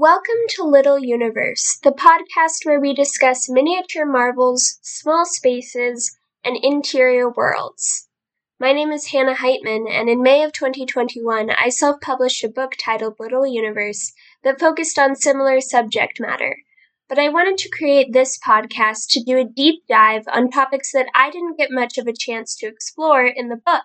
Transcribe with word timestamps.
Welcome 0.00 0.46
to 0.50 0.62
Little 0.62 1.00
Universe, 1.00 1.80
the 1.82 1.90
podcast 1.90 2.64
where 2.64 2.78
we 2.78 2.94
discuss 2.94 3.50
miniature 3.50 4.06
marvels, 4.06 4.78
small 4.80 5.26
spaces, 5.26 6.16
and 6.44 6.56
interior 6.62 7.28
worlds. 7.28 8.06
My 8.60 8.72
name 8.72 8.92
is 8.92 9.08
Hannah 9.08 9.34
Heitman, 9.34 9.90
and 9.90 10.08
in 10.08 10.22
May 10.22 10.44
of 10.44 10.52
2021, 10.52 11.50
I 11.50 11.70
self 11.70 12.00
published 12.00 12.44
a 12.44 12.48
book 12.48 12.76
titled 12.78 13.16
Little 13.18 13.44
Universe 13.44 14.12
that 14.44 14.60
focused 14.60 15.00
on 15.00 15.16
similar 15.16 15.60
subject 15.60 16.20
matter. 16.20 16.58
But 17.08 17.18
I 17.18 17.30
wanted 17.30 17.58
to 17.58 17.76
create 17.76 18.12
this 18.12 18.38
podcast 18.38 19.08
to 19.08 19.24
do 19.24 19.36
a 19.36 19.44
deep 19.44 19.82
dive 19.88 20.22
on 20.32 20.48
topics 20.48 20.92
that 20.92 21.08
I 21.12 21.28
didn't 21.32 21.58
get 21.58 21.72
much 21.72 21.98
of 21.98 22.06
a 22.06 22.12
chance 22.12 22.54
to 22.58 22.68
explore 22.68 23.26
in 23.26 23.48
the 23.48 23.56
book. 23.56 23.82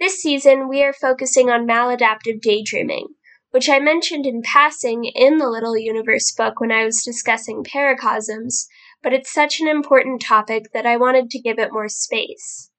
This 0.00 0.20
season, 0.20 0.68
we 0.68 0.82
are 0.82 0.92
focusing 0.92 1.50
on 1.50 1.68
maladaptive 1.68 2.40
daydreaming 2.40 3.14
which 3.54 3.68
I 3.68 3.78
mentioned 3.78 4.26
in 4.26 4.42
passing 4.42 5.04
in 5.04 5.38
the 5.38 5.48
Little 5.48 5.78
Universe 5.78 6.32
book 6.32 6.58
when 6.58 6.72
I 6.72 6.84
was 6.84 7.04
discussing 7.04 7.62
paracosms, 7.62 8.66
but 9.00 9.12
it's 9.12 9.32
such 9.32 9.60
an 9.60 9.68
important 9.68 10.20
topic 10.20 10.72
that 10.72 10.86
I 10.86 10.96
wanted 10.96 11.30
to 11.30 11.38
give 11.38 11.60
it 11.60 11.72
more 11.72 11.88
space. 11.88 12.72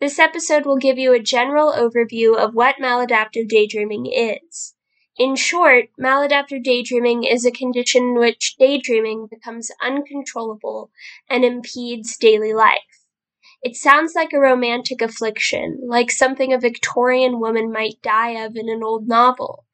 This 0.00 0.18
episode 0.18 0.64
will 0.64 0.78
give 0.78 0.96
you 0.96 1.12
a 1.12 1.20
general 1.20 1.74
overview 1.74 2.34
of 2.34 2.54
what 2.54 2.76
maladaptive 2.80 3.46
daydreaming 3.46 4.06
is. 4.06 4.72
In 5.18 5.36
short, 5.36 5.90
maladaptive 6.00 6.64
daydreaming 6.64 7.24
is 7.24 7.44
a 7.44 7.50
condition 7.50 8.02
in 8.02 8.14
which 8.14 8.56
daydreaming 8.58 9.26
becomes 9.26 9.70
uncontrollable 9.82 10.90
and 11.28 11.44
impedes 11.44 12.16
daily 12.16 12.54
life. 12.54 13.04
It 13.62 13.76
sounds 13.76 14.14
like 14.14 14.32
a 14.32 14.40
romantic 14.40 15.02
affliction, 15.02 15.82
like 15.86 16.10
something 16.10 16.54
a 16.54 16.58
Victorian 16.58 17.38
woman 17.38 17.70
might 17.70 18.00
die 18.00 18.42
of 18.42 18.56
in 18.56 18.70
an 18.70 18.82
old 18.82 19.06
novel. 19.06 19.66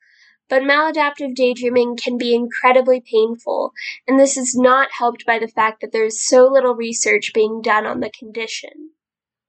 But 0.48 0.62
maladaptive 0.62 1.34
daydreaming 1.34 1.96
can 1.96 2.16
be 2.16 2.34
incredibly 2.34 3.00
painful, 3.00 3.72
and 4.06 4.18
this 4.18 4.36
is 4.36 4.56
not 4.56 4.88
helped 4.98 5.26
by 5.26 5.38
the 5.38 5.48
fact 5.48 5.82
that 5.82 5.92
there 5.92 6.06
is 6.06 6.24
so 6.24 6.46
little 6.46 6.74
research 6.74 7.32
being 7.34 7.60
done 7.60 7.84
on 7.84 8.00
the 8.00 8.10
condition. 8.10 8.92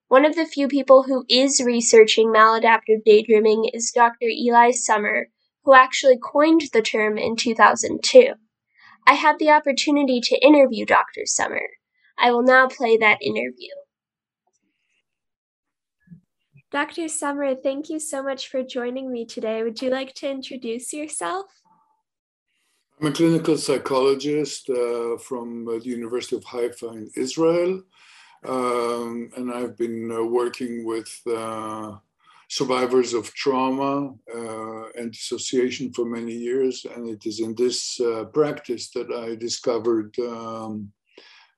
One 0.08 0.26
of 0.26 0.34
the 0.34 0.44
few 0.44 0.68
people 0.68 1.04
who 1.04 1.24
is 1.28 1.62
researching 1.64 2.28
maladaptive 2.28 3.04
daydreaming 3.04 3.70
is 3.72 3.92
Dr. 3.94 4.26
Eli 4.26 4.72
Somer, 4.72 5.28
who 5.64 5.74
actually 5.74 6.18
coined 6.18 6.62
the 6.72 6.82
term 6.82 7.16
in 7.16 7.36
2002. 7.36 8.34
I 9.06 9.14
had 9.14 9.38
the 9.38 9.50
opportunity 9.50 10.20
to 10.20 10.44
interview 10.44 10.84
Dr. 10.84 11.22
Somer. 11.24 11.68
I 12.18 12.32
will 12.32 12.42
now 12.42 12.68
play 12.68 12.96
that 12.98 13.22
interview. 13.22 13.70
Dr. 16.70 17.08
Somer, 17.08 17.56
thank 17.56 17.90
you 17.90 17.98
so 17.98 18.22
much 18.22 18.46
for 18.46 18.62
joining 18.62 19.10
me 19.10 19.24
today. 19.24 19.64
Would 19.64 19.82
you 19.82 19.90
like 19.90 20.14
to 20.14 20.30
introduce 20.30 20.92
yourself? 20.92 21.46
I'm 23.00 23.08
a 23.08 23.12
clinical 23.12 23.56
psychologist 23.56 24.70
uh, 24.70 25.16
from 25.18 25.64
the 25.64 25.80
University 25.82 26.36
of 26.36 26.44
Haifa 26.44 26.86
in 26.90 27.10
Israel. 27.16 27.82
Um, 28.46 29.30
and 29.36 29.52
I've 29.52 29.76
been 29.76 30.12
uh, 30.12 30.22
working 30.22 30.84
with 30.84 31.10
uh, 31.26 31.96
survivors 32.48 33.14
of 33.14 33.34
trauma 33.34 34.14
uh, 34.32 34.90
and 34.90 35.10
dissociation 35.10 35.92
for 35.92 36.04
many 36.04 36.34
years. 36.34 36.86
And 36.94 37.08
it 37.08 37.26
is 37.26 37.40
in 37.40 37.56
this 37.56 37.98
uh, 38.00 38.26
practice 38.26 38.90
that 38.90 39.10
I 39.10 39.34
discovered 39.34 40.16
um, 40.20 40.92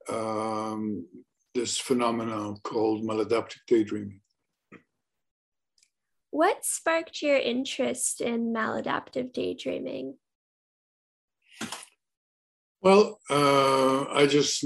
um, 0.09 1.07
this 1.55 1.77
phenomenon 1.77 2.57
called 2.63 3.05
maladaptive 3.05 3.61
daydreaming. 3.67 4.22
What 6.33 6.65
sparked 6.65 7.21
your 7.21 7.37
interest 7.37 8.23
in 8.23 8.55
maladaptive 8.55 9.35
daydreaming? 9.35 10.15
Well, 12.81 13.21
uh, 13.29 14.05
I 14.11 14.27
just, 14.27 14.65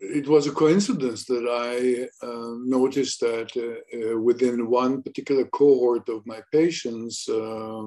it 0.00 0.26
was 0.26 0.46
a 0.46 0.52
coincidence 0.52 1.26
that 1.26 1.46
I 1.46 2.26
uh, 2.26 2.54
noticed 2.64 3.20
that 3.20 3.50
uh, 3.56 4.14
uh 4.14 4.18
within 4.18 4.70
one 4.70 5.02
particular 5.02 5.44
cohort 5.44 6.08
of 6.08 6.26
my 6.26 6.40
patients, 6.50 7.28
uh, 7.28 7.82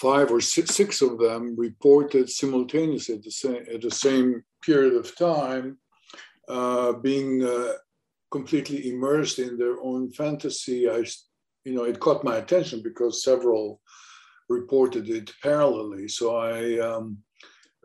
five 0.00 0.32
or 0.32 0.40
six, 0.40 0.74
six, 0.74 1.02
of 1.02 1.20
them 1.20 1.54
reported 1.56 2.28
simultaneously 2.28 3.14
at 3.14 3.22
the 3.22 3.30
same, 3.30 3.64
at 3.72 3.80
the 3.80 3.92
same 3.92 4.42
period 4.60 4.94
of 4.94 5.16
time 5.16 5.78
uh, 6.48 6.94
being 6.94 7.46
completely 8.32 8.88
immersed 8.90 9.38
in 9.38 9.56
their 9.56 9.80
own 9.80 10.10
fantasy. 10.10 10.90
I 10.90 11.04
you 11.64 11.74
know, 11.74 11.84
it 11.84 12.00
caught 12.00 12.24
my 12.24 12.36
attention 12.36 12.82
because 12.82 13.24
several 13.24 13.80
reported 14.48 15.08
it 15.08 15.32
parallelly. 15.42 16.10
So 16.10 16.36
I 16.36 16.78
um, 16.78 17.18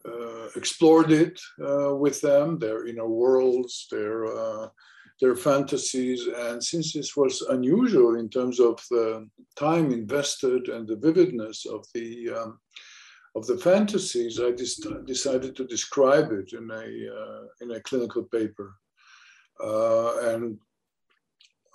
uh, 0.06 0.48
explored 0.56 1.12
it 1.12 1.40
uh, 1.66 1.96
with 1.96 2.22
them, 2.22 2.60
their 2.60 2.88
you 2.88 2.94
know 2.94 3.08
worlds, 3.08 3.88
their 3.92 4.26
uh, 4.26 4.70
their 5.22 5.36
fantasies, 5.36 6.28
and 6.28 6.64
since 6.64 6.94
this 6.94 7.16
was 7.16 7.42
unusual 7.50 8.16
in 8.16 8.30
terms 8.30 8.60
of 8.60 8.80
the 8.90 9.28
time 9.58 9.92
invested 9.92 10.70
and 10.70 10.88
the 10.88 10.96
vividness 10.96 11.66
of 11.66 11.86
the 11.94 12.30
um, 12.30 12.60
of 13.36 13.46
the 13.46 13.58
fantasies, 13.58 14.40
I 14.40 14.52
decided 15.06 15.56
to 15.56 15.66
describe 15.66 16.32
it 16.32 16.54
in 16.54 16.70
a 16.72 16.86
uh, 17.22 17.44
in 17.62 17.72
a 17.72 17.82
clinical 17.82 18.24
paper. 18.24 18.76
Uh, 19.62 20.36
and 20.36 20.58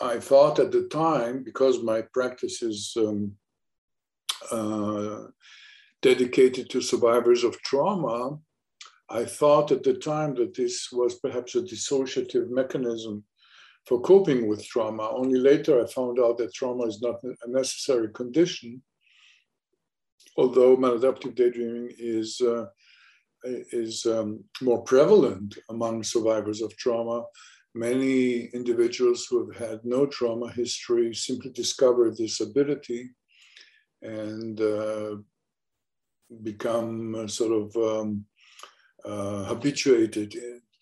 I 0.00 0.18
thought 0.18 0.58
at 0.58 0.72
the 0.72 0.88
time, 0.88 1.44
because 1.44 1.82
my 1.82 2.02
practice 2.12 2.62
is 2.62 2.94
um, 2.96 3.32
uh, 4.50 5.24
dedicated 6.02 6.68
to 6.70 6.80
survivors 6.80 7.44
of 7.44 7.60
trauma, 7.62 8.38
I 9.08 9.24
thought 9.24 9.70
at 9.70 9.82
the 9.82 9.94
time 9.94 10.34
that 10.36 10.54
this 10.54 10.88
was 10.90 11.20
perhaps 11.20 11.54
a 11.54 11.62
dissociative 11.62 12.50
mechanism 12.50 13.24
for 13.86 14.00
coping 14.00 14.48
with 14.48 14.66
trauma. 14.66 15.10
Only 15.10 15.38
later 15.38 15.82
I 15.82 15.86
found 15.86 16.18
out 16.18 16.38
that 16.38 16.54
trauma 16.54 16.86
is 16.86 17.00
not 17.00 17.22
a 17.22 17.50
necessary 17.50 18.08
condition, 18.08 18.82
although 20.36 20.76
maladaptive 20.76 21.34
daydreaming 21.34 21.92
is, 21.98 22.40
uh, 22.40 22.66
is 23.44 24.06
um, 24.06 24.42
more 24.62 24.82
prevalent 24.82 25.58
among 25.68 26.02
survivors 26.02 26.62
of 26.62 26.76
trauma 26.76 27.24
many 27.74 28.44
individuals 28.54 29.26
who 29.26 29.50
have 29.50 29.56
had 29.56 29.80
no 29.84 30.06
trauma 30.06 30.50
history 30.52 31.12
simply 31.14 31.50
discover 31.50 32.10
this 32.10 32.40
ability 32.40 33.10
and 34.02 34.60
uh, 34.60 35.16
become 36.42 37.14
uh, 37.14 37.26
sort 37.26 37.52
of 37.52 37.76
um, 37.76 38.24
uh, 39.04 39.44
habituated 39.44 40.34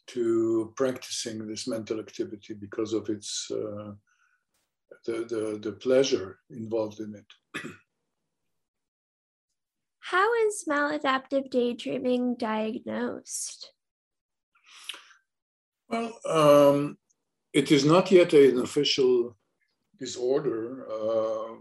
to 0.06 0.72
practicing 0.76 1.46
this 1.46 1.66
mental 1.66 1.98
activity 1.98 2.54
because 2.54 2.92
of 2.92 3.08
its 3.08 3.50
uh, 3.50 3.92
the, 5.06 5.12
the, 5.28 5.58
the 5.62 5.72
pleasure 5.72 6.38
involved 6.50 7.00
in 7.00 7.14
it. 7.14 7.64
How 10.00 10.32
is 10.46 10.64
maladaptive 10.68 11.50
daydreaming 11.50 12.36
diagnosed? 12.36 13.72
Well, 15.92 16.18
um, 16.24 16.96
it 17.52 17.70
is 17.70 17.84
not 17.84 18.10
yet 18.10 18.32
an 18.32 18.60
official 18.60 19.36
disorder. 20.00 20.86
Uh, 20.90 21.56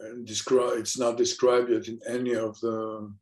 and 0.00 0.28
it's 0.28 0.98
not 0.98 1.18
described 1.18 1.70
yet 1.70 1.88
in 1.88 2.00
any 2.08 2.34
of 2.34 2.58
the 2.60 3.12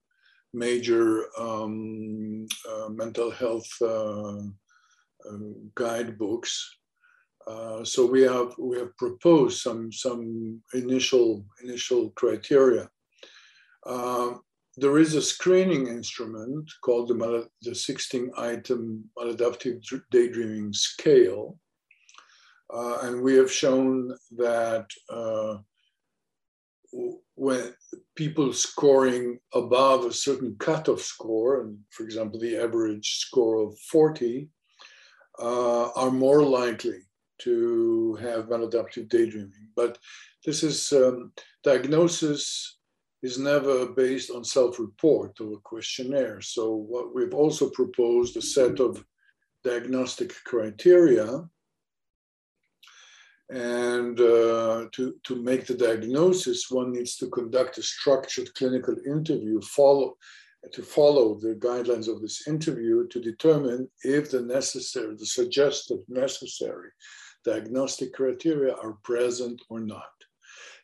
major 0.55 1.27
um, 1.37 2.47
uh, 2.71 2.89
mental 2.89 3.33
health 3.33 3.71
uh, 3.83 4.39
um, 5.29 5.71
guidebooks. 5.75 6.77
Uh, 7.49 7.85
so 7.85 8.07
we 8.07 8.23
have 8.23 8.55
we 8.59 8.79
have 8.79 8.97
proposed 8.97 9.61
some 9.61 9.91
some 9.91 10.61
initial 10.73 11.45
initial 11.65 12.11
criteria. 12.11 12.89
There 14.77 14.99
is 14.99 15.15
a 15.15 15.23
screening 15.23 15.89
instrument 15.89 16.71
called 16.83 17.09
the, 17.09 17.49
the 17.63 17.75
16 17.75 18.31
item 18.37 19.05
maladaptive 19.19 19.83
daydreaming 20.11 20.73
scale. 20.73 21.59
Uh, 22.73 22.99
and 23.03 23.21
we 23.21 23.35
have 23.35 23.51
shown 23.51 24.15
that 24.37 24.87
uh, 25.09 25.57
when 27.35 27.75
people 28.15 28.53
scoring 28.53 29.41
above 29.55 30.05
a 30.05 30.13
certain 30.13 30.55
cutoff 30.59 31.01
score, 31.01 31.63
and 31.63 31.79
for 31.91 32.05
example, 32.05 32.39
the 32.39 32.57
average 32.57 33.19
score 33.19 33.67
of 33.67 33.79
40, 33.91 34.49
uh, 35.41 35.91
are 35.97 36.11
more 36.11 36.43
likely 36.43 37.01
to 37.39 38.15
have 38.21 38.49
maladaptive 38.49 39.09
daydreaming. 39.09 39.69
But 39.75 39.99
this 40.45 40.63
is 40.63 40.93
um, 40.93 41.33
diagnosis 41.65 42.79
is 43.23 43.39
never 43.39 43.87
based 43.87 44.31
on 44.31 44.45
self-report 44.45 45.41
or 45.41 45.55
a 45.55 45.61
questionnaire. 45.63 46.41
So 46.41 46.75
what 46.75 47.15
we've 47.15 47.35
also 47.35 47.69
proposed 47.71 48.37
a 48.37 48.43
set 48.43 48.81
of 48.81 49.05
diagnostic 49.63 50.33
criteria 50.45 51.45
and 53.51 54.19
uh, 54.21 54.87
to, 54.93 55.15
to 55.25 55.43
make 55.43 55.67
the 55.67 55.75
diagnosis, 55.75 56.71
one 56.71 56.93
needs 56.93 57.17
to 57.17 57.29
conduct 57.29 57.79
a 57.79 57.83
structured 57.83 58.55
clinical 58.55 58.95
interview, 59.05 59.61
follow, 59.61 60.17
to 60.73 60.83
follow 60.83 61.35
the 61.35 61.55
guidelines 61.55 62.09
of 62.09 62.21
this 62.21 62.47
interview 62.47 63.09
to 63.09 63.21
determine 63.21 63.89
if 64.05 64.31
the 64.31 64.43
necessary, 64.43 65.17
the 65.17 65.27
suggested 65.27 65.99
necessary 66.09 66.91
diagnostic 67.45 68.13
criteria 68.13 68.75
are 68.75 68.99
present 69.03 69.61
or 69.69 69.81
not. 69.81 70.13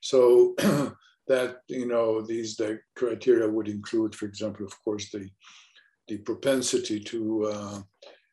So 0.00 0.55
that, 1.28 1.58
you 1.69 1.87
know, 1.87 2.20
these 2.23 2.56
the 2.56 2.78
criteria 2.94 3.49
would 3.49 3.69
include, 3.69 4.14
for 4.14 4.26
example, 4.26 4.64
of 4.64 4.73
course, 4.84 5.11
the, 5.11 5.28
the 6.08 6.19
propensity 6.19 7.00
to 7.00 7.46
uh, 7.46 7.81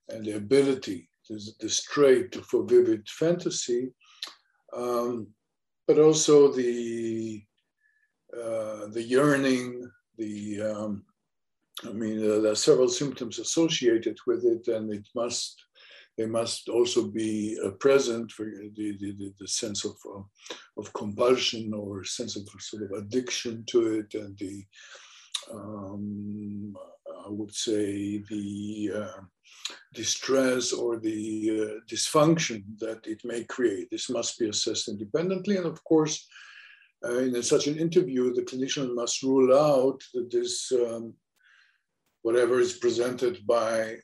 and 0.10 0.26
the 0.26 0.34
ability, 0.34 1.10
the, 1.30 1.42
the 1.60 1.70
trait 1.92 2.36
for 2.46 2.64
vivid 2.64 3.08
fantasy, 3.10 3.92
um, 4.76 5.28
but 5.88 6.00
also 6.00 6.52
the 6.52 7.44
uh, 8.36 8.88
the 8.88 9.04
yearning, 9.04 9.90
the 10.18 10.62
um, 10.62 11.04
I 11.86 11.92
mean, 11.92 12.20
uh, 12.20 12.40
there 12.40 12.52
are 12.52 12.56
several 12.56 12.88
symptoms 12.88 13.40
associated 13.40 14.18
with 14.26 14.46
it, 14.46 14.68
and 14.68 14.92
it 14.92 15.08
must 15.16 15.64
they 16.18 16.26
must 16.26 16.70
also 16.70 17.08
be 17.08 17.58
uh, 17.66 17.72
present 17.72 18.32
for 18.32 18.46
the, 18.46 18.98
the, 19.00 19.34
the 19.40 19.48
sense 19.48 19.84
of, 19.84 19.96
uh, 20.16 20.22
of 20.78 20.94
compulsion 20.94 21.74
or 21.74 22.04
sense 22.04 22.36
of 22.36 22.48
sort 22.60 22.84
of 22.84 22.92
addiction 22.92 23.64
to 23.68 24.00
it 24.00 24.14
and 24.14 24.38
the 24.38 24.64
um, 25.52 26.76
I 27.26 27.30
would 27.30 27.54
say 27.54 28.24
the 28.30 28.92
uh, 28.96 29.22
distress 29.94 30.74
or 30.74 31.00
the 31.00 31.52
uh, 31.52 31.80
dysfunction 31.90 32.64
that 32.80 33.06
it 33.06 33.22
may 33.24 33.44
create. 33.46 33.90
This 33.90 34.10
must 34.10 34.40
be 34.40 34.50
assessed 34.50 34.90
independently. 34.90 35.58
And 35.58 35.66
of 35.66 35.84
course, 35.84 36.28
uh, 37.06 37.18
in 37.20 37.44
such 37.44 37.68
an 37.68 37.78
interview, 37.78 38.34
the 38.34 38.44
clinician 38.44 38.94
must 38.96 39.24
rule 39.24 39.58
out 39.58 40.02
that 40.14 40.32
this, 40.32 40.72
um, 40.72 41.14
whatever 42.22 42.60
is 42.60 42.74
presented 42.74 43.46
by 43.46 43.98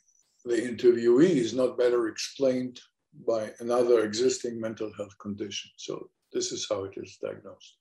the 0.45 0.55
interviewee 0.55 1.35
is 1.35 1.53
not 1.53 1.77
better 1.77 2.07
explained 2.07 2.79
by 3.27 3.51
another 3.59 4.03
existing 4.03 4.59
mental 4.59 4.91
health 4.97 5.17
condition. 5.19 5.71
So 5.75 6.09
this 6.31 6.51
is 6.51 6.67
how 6.69 6.83
it 6.83 6.93
is 6.95 7.17
diagnosed. 7.21 7.77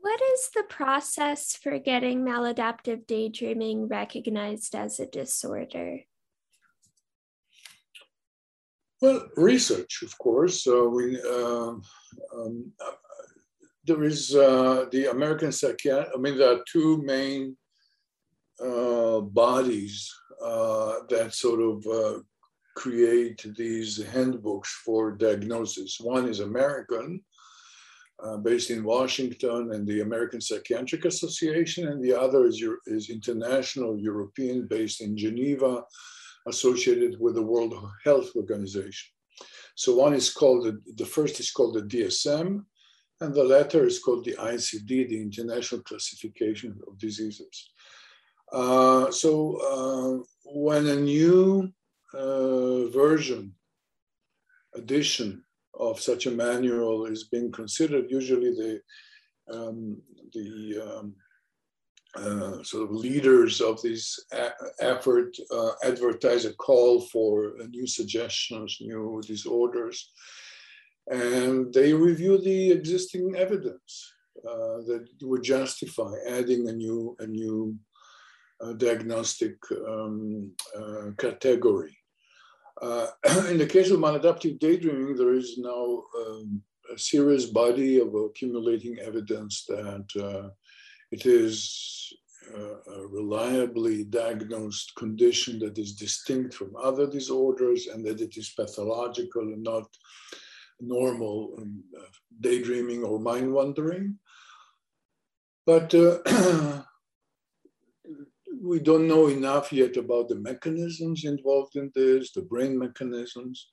What 0.00 0.20
is 0.34 0.50
the 0.54 0.64
process 0.64 1.56
for 1.56 1.78
getting 1.78 2.24
maladaptive 2.24 3.06
daydreaming 3.06 3.88
recognized 3.88 4.74
as 4.74 5.00
a 5.00 5.06
disorder? 5.06 6.00
Well, 9.00 9.28
research, 9.36 10.02
of 10.02 10.16
course. 10.18 10.66
Uh, 10.66 10.84
we, 10.84 11.18
uh, 11.22 11.74
um, 12.36 12.72
uh, 12.80 12.90
there 13.86 14.02
is 14.04 14.34
uh, 14.34 14.86
the 14.92 15.10
American 15.10 15.52
Psychiatric, 15.52 16.12
I 16.14 16.18
mean, 16.18 16.38
there 16.38 16.54
are 16.54 16.64
two 16.70 17.02
main 17.02 17.56
uh, 18.60 19.20
bodies 19.20 20.12
that 20.40 21.30
sort 21.32 21.60
of 21.60 21.86
uh, 21.86 22.20
create 22.74 23.44
these 23.56 24.02
handbooks 24.02 24.72
for 24.84 25.12
diagnosis. 25.12 25.98
One 26.00 26.28
is 26.28 26.40
American, 26.40 27.22
uh, 28.22 28.36
based 28.38 28.70
in 28.70 28.84
Washington, 28.84 29.72
and 29.72 29.86
the 29.86 30.00
American 30.00 30.40
Psychiatric 30.40 31.04
Association, 31.04 31.88
and 31.88 32.02
the 32.02 32.18
other 32.18 32.46
is, 32.46 32.62
is 32.86 33.10
international, 33.10 33.98
European, 33.98 34.66
based 34.66 35.00
in 35.00 35.16
Geneva, 35.16 35.84
associated 36.46 37.18
with 37.18 37.34
the 37.34 37.42
World 37.42 37.74
Health 38.04 38.30
Organization. 38.36 39.10
So 39.76 39.96
one 39.96 40.14
is 40.14 40.30
called, 40.32 40.64
the, 40.64 40.80
the 40.96 41.06
first 41.06 41.40
is 41.40 41.50
called 41.50 41.74
the 41.74 41.82
DSM, 41.82 42.64
and 43.20 43.34
the 43.34 43.44
latter 43.44 43.86
is 43.86 43.98
called 43.98 44.24
the 44.24 44.34
ICD, 44.34 45.08
the 45.08 45.20
International 45.20 45.80
Classification 45.82 46.78
of 46.86 46.98
Diseases. 46.98 47.70
Uh, 48.54 49.10
so 49.10 49.56
uh, 49.56 50.24
when 50.44 50.86
a 50.86 50.94
new 50.94 51.72
uh, 52.14 52.86
version, 52.86 53.52
edition 54.76 55.42
of 55.78 55.98
such 56.00 56.26
a 56.26 56.30
manual 56.30 57.06
is 57.06 57.24
being 57.24 57.50
considered, 57.50 58.10
usually 58.10 58.50
the 58.50 58.80
um, 59.52 60.00
the 60.32 60.80
um, 60.80 61.14
uh, 62.16 62.62
sort 62.62 62.84
of 62.84 62.92
leaders 62.92 63.60
of 63.60 63.82
this 63.82 64.24
effort 64.78 65.36
uh, 65.52 65.72
advertise 65.82 66.44
a 66.44 66.54
call 66.54 67.00
for 67.00 67.54
new 67.70 67.88
suggestions, 67.88 68.78
new 68.80 69.20
disorders, 69.26 70.12
and 71.10 71.74
they 71.74 71.92
review 71.92 72.38
the 72.38 72.70
existing 72.70 73.34
evidence 73.36 74.12
that 74.44 75.08
would 75.22 75.42
justify 75.42 76.12
adding 76.28 76.68
a 76.68 76.72
new 76.72 77.16
a 77.18 77.26
new 77.26 77.76
diagnostic 78.76 79.56
um, 79.86 80.52
uh, 80.76 81.10
category. 81.18 81.96
Uh, 82.80 83.06
in 83.50 83.58
the 83.58 83.66
case 83.66 83.90
of 83.90 84.00
maladaptive 84.00 84.58
daydreaming, 84.58 85.16
there 85.16 85.34
is 85.34 85.58
now 85.58 86.02
um, 86.18 86.62
a 86.92 86.98
serious 86.98 87.46
body 87.46 88.00
of 88.00 88.14
accumulating 88.14 88.98
evidence 88.98 89.64
that 89.66 90.06
uh, 90.20 90.48
it 91.10 91.26
is 91.26 92.12
a 92.54 93.06
reliably 93.08 94.04
diagnosed 94.04 94.94
condition 94.96 95.58
that 95.58 95.78
is 95.78 95.94
distinct 95.94 96.52
from 96.52 96.76
other 96.76 97.06
disorders 97.06 97.86
and 97.86 98.04
that 98.04 98.20
it 98.20 98.36
is 98.36 98.50
pathological 98.50 99.42
and 99.42 99.62
not 99.62 99.88
normal 100.80 101.54
um, 101.58 101.82
daydreaming 102.40 103.02
or 103.02 103.18
mind 103.18 103.52
wandering. 103.52 104.18
But 105.66 105.94
uh, 105.94 106.82
we 108.62 108.78
don't 108.80 109.08
know 109.08 109.28
enough 109.28 109.72
yet 109.72 109.96
about 109.96 110.28
the 110.28 110.36
mechanisms 110.36 111.24
involved 111.24 111.76
in 111.76 111.90
this, 111.94 112.32
the 112.32 112.42
brain 112.42 112.78
mechanisms. 112.78 113.68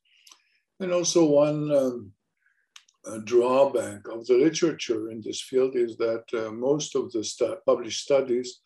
And 0.80 0.92
also 0.92 1.26
one 1.26 1.72
um, 1.72 2.12
drawback 3.26 4.08
of 4.08 4.26
the 4.28 4.36
literature 4.36 5.12
in 5.12 5.22
this 5.22 5.42
field 5.42 5.76
is 5.76 5.98
that 5.98 6.24
uh, 6.34 6.52
most 6.52 6.96
of 6.96 7.12
the 7.12 7.24
stu 7.24 7.56
published 7.66 8.04
studies 8.04 8.60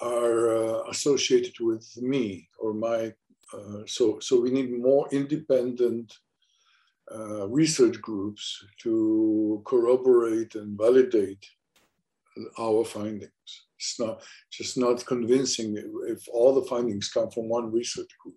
are 0.00 0.56
uh, 0.56 0.82
associated 0.88 1.54
with 1.60 1.86
me 1.98 2.48
or 2.58 2.72
my, 2.72 3.12
uh, 3.52 3.82
so, 3.86 4.18
so 4.20 4.40
we 4.40 4.50
need 4.50 4.72
more 4.72 5.06
independent 5.12 6.16
uh, 7.14 7.48
research 7.48 8.00
groups 8.00 8.64
to 8.78 9.60
corroborate 9.66 10.54
and 10.54 10.78
validate 10.78 11.44
our 12.58 12.84
findings. 12.84 13.66
It's 13.80 13.98
not 13.98 14.20
just 14.50 14.76
not 14.76 15.06
convincing 15.06 15.74
if 16.06 16.28
all 16.30 16.54
the 16.54 16.68
findings 16.68 17.08
come 17.08 17.30
from 17.30 17.48
one 17.48 17.72
research 17.72 18.10
group. 18.22 18.36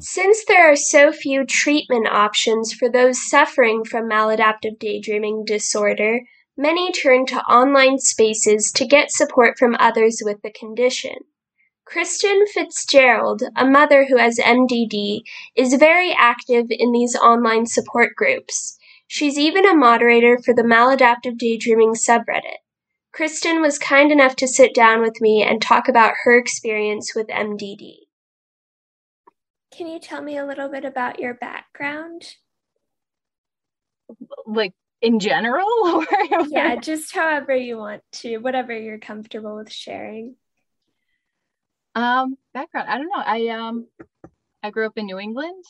Since 0.00 0.44
there 0.48 0.72
are 0.72 0.76
so 0.76 1.12
few 1.12 1.44
treatment 1.44 2.08
options 2.08 2.72
for 2.72 2.88
those 2.88 3.28
suffering 3.28 3.84
from 3.84 4.08
maladaptive 4.08 4.78
daydreaming 4.78 5.44
disorder, 5.44 6.20
many 6.56 6.92
turn 6.92 7.26
to 7.26 7.36
online 7.42 7.98
spaces 7.98 8.72
to 8.76 8.86
get 8.86 9.10
support 9.10 9.58
from 9.58 9.76
others 9.78 10.22
with 10.24 10.40
the 10.42 10.50
condition. 10.50 11.16
Kristen 11.86 12.46
Fitzgerald, 12.48 13.42
a 13.54 13.64
mother 13.64 14.04
who 14.06 14.16
has 14.16 14.38
MDD, 14.38 15.22
is 15.54 15.74
very 15.74 16.12
active 16.12 16.66
in 16.68 16.90
these 16.90 17.14
online 17.14 17.64
support 17.64 18.16
groups. 18.16 18.76
She's 19.06 19.38
even 19.38 19.64
a 19.64 19.74
moderator 19.74 20.36
for 20.44 20.52
the 20.52 20.64
Maladaptive 20.64 21.38
Daydreaming 21.38 21.94
subreddit. 21.94 22.58
Kristen 23.12 23.62
was 23.62 23.78
kind 23.78 24.10
enough 24.10 24.34
to 24.36 24.48
sit 24.48 24.74
down 24.74 25.00
with 25.00 25.20
me 25.20 25.44
and 25.44 25.62
talk 25.62 25.88
about 25.88 26.14
her 26.24 26.36
experience 26.36 27.14
with 27.14 27.28
MDD. 27.28 27.94
Can 29.72 29.86
you 29.86 30.00
tell 30.00 30.20
me 30.20 30.36
a 30.36 30.44
little 30.44 30.68
bit 30.68 30.84
about 30.84 31.20
your 31.20 31.34
background? 31.34 32.34
Like 34.44 34.74
in 35.00 35.20
general? 35.20 36.04
yeah, 36.48 36.74
just 36.76 37.14
however 37.14 37.54
you 37.54 37.78
want 37.78 38.02
to, 38.12 38.38
whatever 38.38 38.76
you're 38.76 38.98
comfortable 38.98 39.56
with 39.56 39.72
sharing. 39.72 40.34
Um, 41.96 42.36
background. 42.52 42.90
I 42.90 42.98
don't 42.98 43.08
know. 43.08 43.22
I 43.24 43.48
um 43.48 43.86
I 44.62 44.70
grew 44.70 44.86
up 44.86 44.98
in 44.98 45.06
New 45.06 45.18
England 45.18 45.64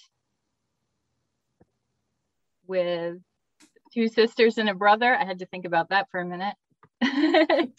with 2.66 3.18
two 3.94 4.08
sisters 4.08 4.58
and 4.58 4.68
a 4.68 4.74
brother. 4.74 5.14
I 5.14 5.24
had 5.24 5.38
to 5.38 5.46
think 5.46 5.66
about 5.66 5.90
that 5.90 6.08
for 6.10 6.18
a 6.18 6.26
minute. 6.26 6.56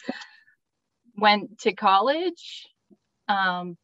Went 1.18 1.58
to 1.60 1.74
college. 1.74 2.66
Um, 3.28 3.76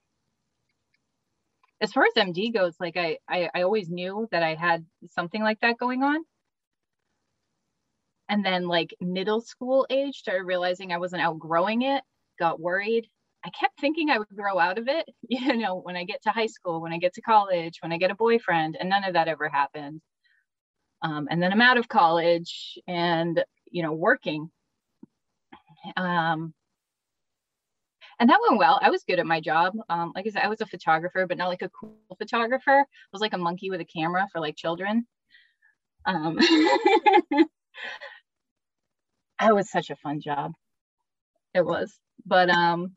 as 1.82 1.92
far 1.92 2.04
as 2.04 2.14
MD 2.16 2.54
goes, 2.54 2.74
like 2.80 2.96
I, 2.96 3.18
I, 3.28 3.50
I 3.54 3.62
always 3.62 3.90
knew 3.90 4.26
that 4.30 4.42
I 4.42 4.54
had 4.54 4.86
something 5.10 5.42
like 5.42 5.60
that 5.60 5.76
going 5.76 6.02
on. 6.02 6.24
And 8.30 8.42
then 8.42 8.66
like 8.66 8.94
middle 8.98 9.42
school 9.42 9.86
age, 9.90 10.16
started 10.16 10.44
realizing 10.44 10.90
I 10.90 10.98
wasn't 10.98 11.20
outgrowing 11.20 11.82
it, 11.82 12.02
got 12.38 12.58
worried, 12.58 13.10
I 13.44 13.50
kept 13.50 13.78
thinking 13.78 14.08
I 14.10 14.18
would 14.18 14.28
grow 14.34 14.58
out 14.58 14.78
of 14.78 14.88
it, 14.88 15.06
you 15.28 15.56
know, 15.56 15.76
when 15.76 15.96
I 15.96 16.04
get 16.04 16.22
to 16.22 16.30
high 16.30 16.46
school, 16.46 16.80
when 16.80 16.92
I 16.92 16.98
get 16.98 17.14
to 17.14 17.22
college, 17.22 17.78
when 17.80 17.92
I 17.92 17.98
get 17.98 18.10
a 18.10 18.14
boyfriend, 18.14 18.76
and 18.78 18.88
none 18.88 19.04
of 19.04 19.14
that 19.14 19.28
ever 19.28 19.48
happened. 19.48 20.00
Um, 21.02 21.28
and 21.30 21.42
then 21.42 21.52
I'm 21.52 21.60
out 21.60 21.76
of 21.76 21.88
college 21.88 22.78
and, 22.88 23.44
you 23.70 23.82
know, 23.82 23.92
working. 23.92 24.50
Um, 25.96 26.54
and 28.18 28.30
that 28.30 28.40
went 28.48 28.58
well. 28.58 28.78
I 28.80 28.88
was 28.90 29.04
good 29.04 29.18
at 29.18 29.26
my 29.26 29.40
job. 29.40 29.74
Um, 29.90 30.12
like 30.14 30.26
I 30.26 30.30
said, 30.30 30.42
I 30.42 30.48
was 30.48 30.62
a 30.62 30.66
photographer, 30.66 31.26
but 31.26 31.36
not 31.36 31.48
like 31.48 31.60
a 31.60 31.68
cool 31.68 31.98
photographer. 32.16 32.80
I 32.80 32.84
was 33.12 33.20
like 33.20 33.34
a 33.34 33.38
monkey 33.38 33.68
with 33.70 33.80
a 33.80 33.84
camera 33.84 34.26
for 34.32 34.40
like 34.40 34.56
children. 34.56 35.06
Um, 36.06 36.36
that 39.40 39.54
was 39.54 39.70
such 39.70 39.90
a 39.90 39.96
fun 39.96 40.20
job. 40.20 40.52
It 41.54 41.66
was, 41.66 41.92
but 42.24 42.48
um, 42.50 42.96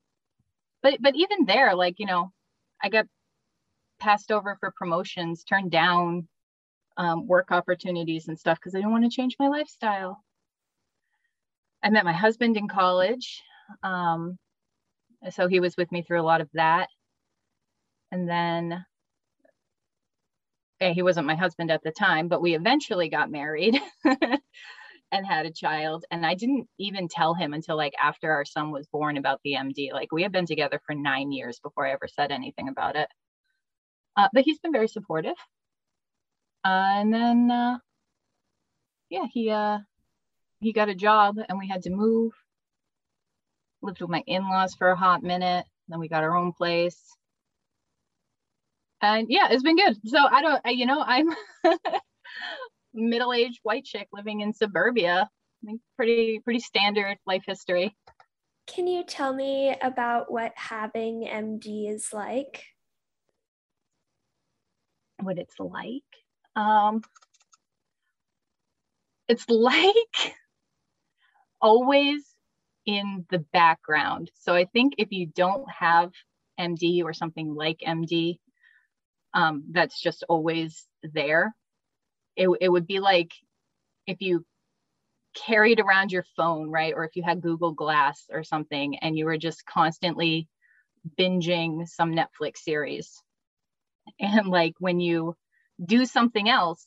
but 0.88 1.02
but 1.02 1.16
even 1.16 1.46
there, 1.46 1.76
like 1.76 1.96
you 2.00 2.06
know, 2.06 2.32
I 2.82 2.88
got 2.90 3.08
passed 4.00 4.32
over 4.32 4.56
for 4.60 4.74
promotions, 4.78 5.44
turned 5.44 5.72
down 5.72 6.28
um, 6.96 7.28
work 7.28 7.52
opportunities 7.52 8.28
and 8.28 8.40
stuff 8.40 8.58
because 8.58 8.74
I 8.74 8.78
didn't 8.80 8.92
want 8.92 9.04
to 9.04 9.10
change 9.10 9.36
my 9.38 9.48
lifestyle. 9.50 10.24
I 11.84 11.90
met 11.90 12.06
my 12.06 12.14
husband 12.14 12.56
in 12.56 12.70
college. 12.70 13.44
Um, 13.84 14.38
so 15.30 15.48
he 15.48 15.60
was 15.60 15.76
with 15.76 15.92
me 15.92 16.04
through 16.04 16.22
a 16.22 16.24
lot 16.24 16.42
of 16.42 16.50
that. 16.54 16.88
And 18.12 18.30
then 18.30 18.86
he 20.80 21.04
wasn't 21.04 21.28
my 21.28 21.36
husband 21.36 21.70
at 21.70 21.84
the 21.84 21.92
time, 21.92 22.30
but 22.30 22.42
we 22.42 22.56
eventually 22.56 23.10
got 23.10 23.30
married 23.30 23.78
and 25.12 25.26
had 25.26 25.46
a 25.46 25.52
child. 25.52 26.06
And 26.12 26.26
I 26.26 26.36
didn't 26.36 26.68
even 26.80 27.08
tell 27.08 27.34
him 27.34 27.54
until 27.54 27.78
like 27.78 27.94
after 28.02 28.32
our 28.32 28.46
son 28.46 28.72
was 28.72 28.88
born 28.88 29.18
about 29.18 29.40
the 29.44 29.54
MD. 29.54 29.92
Like 29.94 30.12
we 30.12 30.24
had 30.24 30.32
been 30.32 30.46
together 30.46 30.80
for 30.86 30.96
nine 30.96 31.32
years 31.32 31.60
before 31.60 31.88
I 31.88 31.92
ever 31.92 32.08
said 32.08 32.32
anything 32.32 32.70
about 32.70 32.96
it. 32.96 33.10
Uh, 34.18 34.28
but 34.34 34.44
he's 34.44 34.60
been 34.60 34.72
very 34.72 34.88
supportive. 34.88 35.36
Uh, 36.66 37.00
and 37.00 37.14
then, 37.14 37.52
uh, 37.52 37.78
yeah, 39.10 39.26
he 39.32 39.50
uh, 39.52 39.80
he 40.60 40.74
got 40.74 40.90
a 40.90 40.96
job, 40.96 41.38
and 41.48 41.58
we 41.60 41.68
had 41.68 41.84
to 41.84 41.90
move. 41.92 42.34
Lived 43.82 44.02
with 44.02 44.10
my 44.10 44.24
in-laws 44.28 44.76
for 44.76 44.90
a 44.90 44.96
hot 44.96 45.24
minute. 45.24 45.66
Then 45.88 46.00
we 46.00 46.10
got 46.10 46.24
our 46.24 46.36
own 46.36 46.52
place, 46.52 47.00
and 49.02 49.28
yeah, 49.30 49.48
it's 49.52 49.64
been 49.64 49.78
good. 49.78 49.98
So 50.06 50.18
I 50.20 50.42
don't, 50.42 50.62
I, 50.66 50.70
you 50.72 50.86
know, 50.86 51.02
I'm 51.02 51.30
middle-aged 52.98 53.60
white 53.64 53.86
chick 53.86 54.08
living 54.12 54.42
in 54.42 54.54
suburbia. 54.54 55.30
I 55.64 55.66
think 55.66 55.82
pretty 55.96 56.40
pretty 56.44 56.60
standard 56.60 57.18
life 57.26 57.44
history. 57.46 57.96
Can 58.68 58.88
you 58.88 59.04
tell 59.04 59.34
me 59.34 59.76
about 59.82 60.32
what 60.32 60.52
having 60.56 61.22
MD 61.22 61.90
is 61.90 62.10
like? 62.12 62.64
What 65.22 65.40
it's 65.40 65.60
like? 65.60 66.04
Um, 66.56 67.02
it's 69.28 69.46
like 69.50 70.36
always 71.62 72.24
in 72.86 73.26
the 73.30 73.40
background. 73.40 74.32
So 74.36 74.54
I 74.54 74.66
think 74.66 74.96
if 74.98 75.12
you 75.12 75.28
don't 75.28 75.70
have 75.70 76.12
MD 76.60 77.04
or 77.04 77.14
something 77.14 77.54
like 77.54 77.82
MD, 77.86 78.40
um, 79.34 79.66
that's 79.72 80.02
just 80.02 80.24
always 80.30 80.86
there. 81.04 81.56
It, 82.38 82.50
it 82.62 82.70
would 82.70 82.88
be 82.88 83.00
like 83.00 83.34
if 84.06 84.22
you 84.22 84.46
carried 85.36 85.80
around 85.80 86.12
your 86.12 86.26
phone, 86.36 86.70
right? 86.70 86.94
Or 86.96 87.04
if 87.04 87.16
you 87.16 87.24
had 87.24 87.42
Google 87.42 87.74
Glass 87.74 88.26
or 88.32 88.44
something 88.44 88.98
and 89.00 89.18
you 89.18 89.26
were 89.26 89.38
just 89.38 89.66
constantly 89.66 90.48
binging 91.20 91.88
some 91.88 92.14
Netflix 92.14 92.58
series. 92.58 93.22
And 94.22 94.48
like 94.48 94.74
when 94.80 95.02
you 95.02 95.36
do 95.84 96.06
something 96.06 96.48
else, 96.48 96.86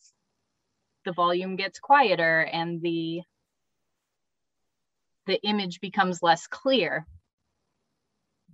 the 1.04 1.12
volume 1.12 1.56
gets 1.56 1.78
quieter 1.78 2.40
and 2.40 2.80
the 2.80 3.20
the 5.26 5.38
image 5.42 5.80
becomes 5.80 6.22
less 6.22 6.46
clear. 6.46 7.06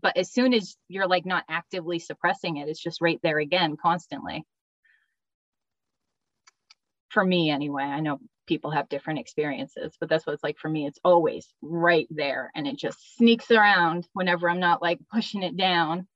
But 0.03 0.17
as 0.17 0.33
soon 0.33 0.53
as 0.53 0.77
you're 0.89 1.07
like 1.07 1.25
not 1.25 1.45
actively 1.49 2.01
suppressing 2.01 2.57
it, 2.57 2.69
it's 2.69 2.83
just 2.83 3.01
right 3.01 3.21
there 3.23 3.39
again 3.39 3.77
constantly. 3.77 4.45
For 7.17 7.25
me, 7.25 7.49
anyway, 7.49 7.85
I 7.85 8.01
know 8.01 8.21
people 8.47 8.73
have 8.73 8.91
different 8.91 9.21
experiences, 9.21 9.97
but 9.99 10.11
that's 10.11 10.27
what 10.27 10.35
it's 10.35 10.43
like 10.43 10.59
for 10.59 10.69
me. 10.69 10.87
It's 10.87 10.99
always 11.03 11.49
right 11.63 12.07
there 12.11 12.53
and 12.55 12.67
it 12.67 12.77
just 12.77 13.17
sneaks 13.17 13.51
around 13.51 14.07
whenever 14.13 14.51
I'm 14.51 14.61
not 14.61 14.83
like 14.83 14.99
pushing 15.11 15.43
it 15.43 15.57
down. 15.57 16.09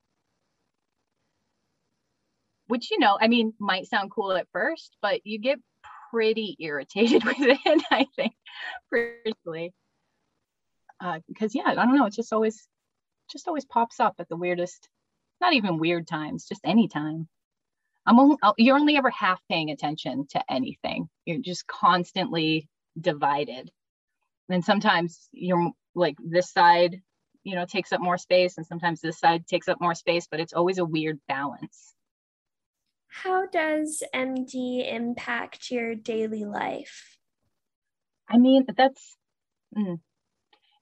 Which 2.66 2.90
you 2.90 2.98
know 2.98 3.16
i 3.18 3.28
mean 3.28 3.54
might 3.58 3.86
sound 3.86 4.10
cool 4.10 4.32
at 4.32 4.46
first 4.52 4.94
but 5.00 5.22
you 5.24 5.38
get 5.38 5.58
pretty 6.10 6.54
irritated 6.60 7.24
with 7.30 7.36
it 7.38 7.82
i 7.90 8.06
think 8.14 8.34
personally. 8.90 9.72
Uh, 11.02 11.20
because 11.28 11.56
uh, 11.56 11.60
yeah 11.64 11.70
i 11.70 11.74
don't 11.74 11.96
know 11.96 12.04
it 12.04 12.12
just 12.12 12.32
always 12.34 12.68
just 13.32 13.48
always 13.48 13.64
pops 13.64 14.00
up 14.00 14.16
at 14.18 14.28
the 14.28 14.36
weirdest 14.36 14.90
not 15.40 15.54
even 15.54 15.78
weird 15.78 16.06
times 16.06 16.46
just 16.46 16.60
any 16.62 16.88
time 16.88 17.26
i'm 18.06 18.18
only 18.18 18.36
oh, 18.42 18.54
you're 18.58 18.78
only 18.78 18.96
ever 18.96 19.10
half 19.10 19.40
paying 19.48 19.70
attention 19.70 20.26
to 20.30 20.42
anything. 20.50 21.08
You're 21.24 21.40
just 21.40 21.66
constantly 21.66 22.68
divided. 23.00 23.70
And 24.48 24.64
sometimes 24.64 25.28
you're 25.32 25.70
like 25.94 26.16
this 26.24 26.50
side 26.50 27.00
you 27.42 27.54
know 27.54 27.64
takes 27.64 27.92
up 27.92 28.00
more 28.00 28.18
space 28.18 28.58
and 28.58 28.66
sometimes 28.66 29.00
this 29.00 29.18
side 29.18 29.46
takes 29.46 29.66
up 29.66 29.80
more 29.80 29.94
space 29.94 30.28
but 30.30 30.40
it's 30.40 30.52
always 30.52 30.78
a 30.78 30.84
weird 30.84 31.18
balance. 31.28 31.94
How 33.08 33.46
does 33.46 34.02
MD 34.14 34.92
impact 34.92 35.70
your 35.70 35.94
daily 35.96 36.44
life? 36.44 37.18
I 38.28 38.38
mean, 38.38 38.66
that's 38.76 39.16
mm, 39.76 39.98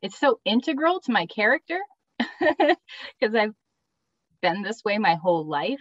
it's 0.03 0.19
so 0.19 0.39
integral 0.45 1.01
to 1.01 1.13
my 1.13 1.27
character 1.27 1.81
because 2.19 3.35
I've 3.35 3.55
been 4.43 4.63
this 4.63 4.85
way 4.85 4.99
my 4.99 5.15
whole 5.15 5.47
life 5.47 5.81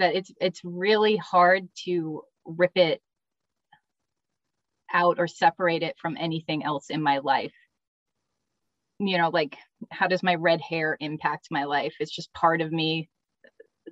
that 0.00 0.14
it's 0.16 0.32
it's 0.40 0.60
really 0.64 1.16
hard 1.16 1.68
to 1.84 2.22
rip 2.44 2.76
it 2.76 3.00
out 4.92 5.18
or 5.18 5.28
separate 5.28 5.82
it 5.82 5.96
from 6.00 6.16
anything 6.18 6.64
else 6.64 6.90
in 6.90 7.02
my 7.02 7.18
life. 7.18 7.54
You 8.98 9.18
know, 9.18 9.30
like 9.30 9.56
how 9.90 10.08
does 10.08 10.22
my 10.22 10.34
red 10.34 10.60
hair 10.60 10.96
impact 11.00 11.48
my 11.50 11.64
life? 11.64 11.94
It's 12.00 12.14
just 12.14 12.32
part 12.34 12.60
of 12.60 12.72
me 12.72 13.08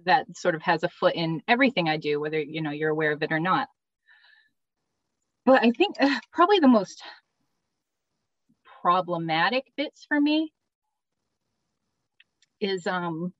that 0.05 0.27
sort 0.37 0.55
of 0.55 0.63
has 0.63 0.83
a 0.83 0.89
foot 0.89 1.15
in 1.15 1.43
everything 1.49 1.89
I 1.89 1.97
do, 1.97 2.21
whether 2.21 2.41
you 2.41 2.63
know 2.63 2.71
you're 2.71 2.91
aware 2.91 3.13
of 3.13 3.23
it 3.23 3.33
or 3.33 3.41
not. 3.41 3.69
But 5.47 5.63
I 5.63 5.71
think 5.71 5.97
uh, 6.01 6.19
probably 6.33 6.59
the 6.59 6.69
most 6.69 7.03
problematic 8.83 9.65
bits 9.77 10.05
for 10.07 10.21
me 10.21 10.53
is 12.61 12.87
um 12.87 13.33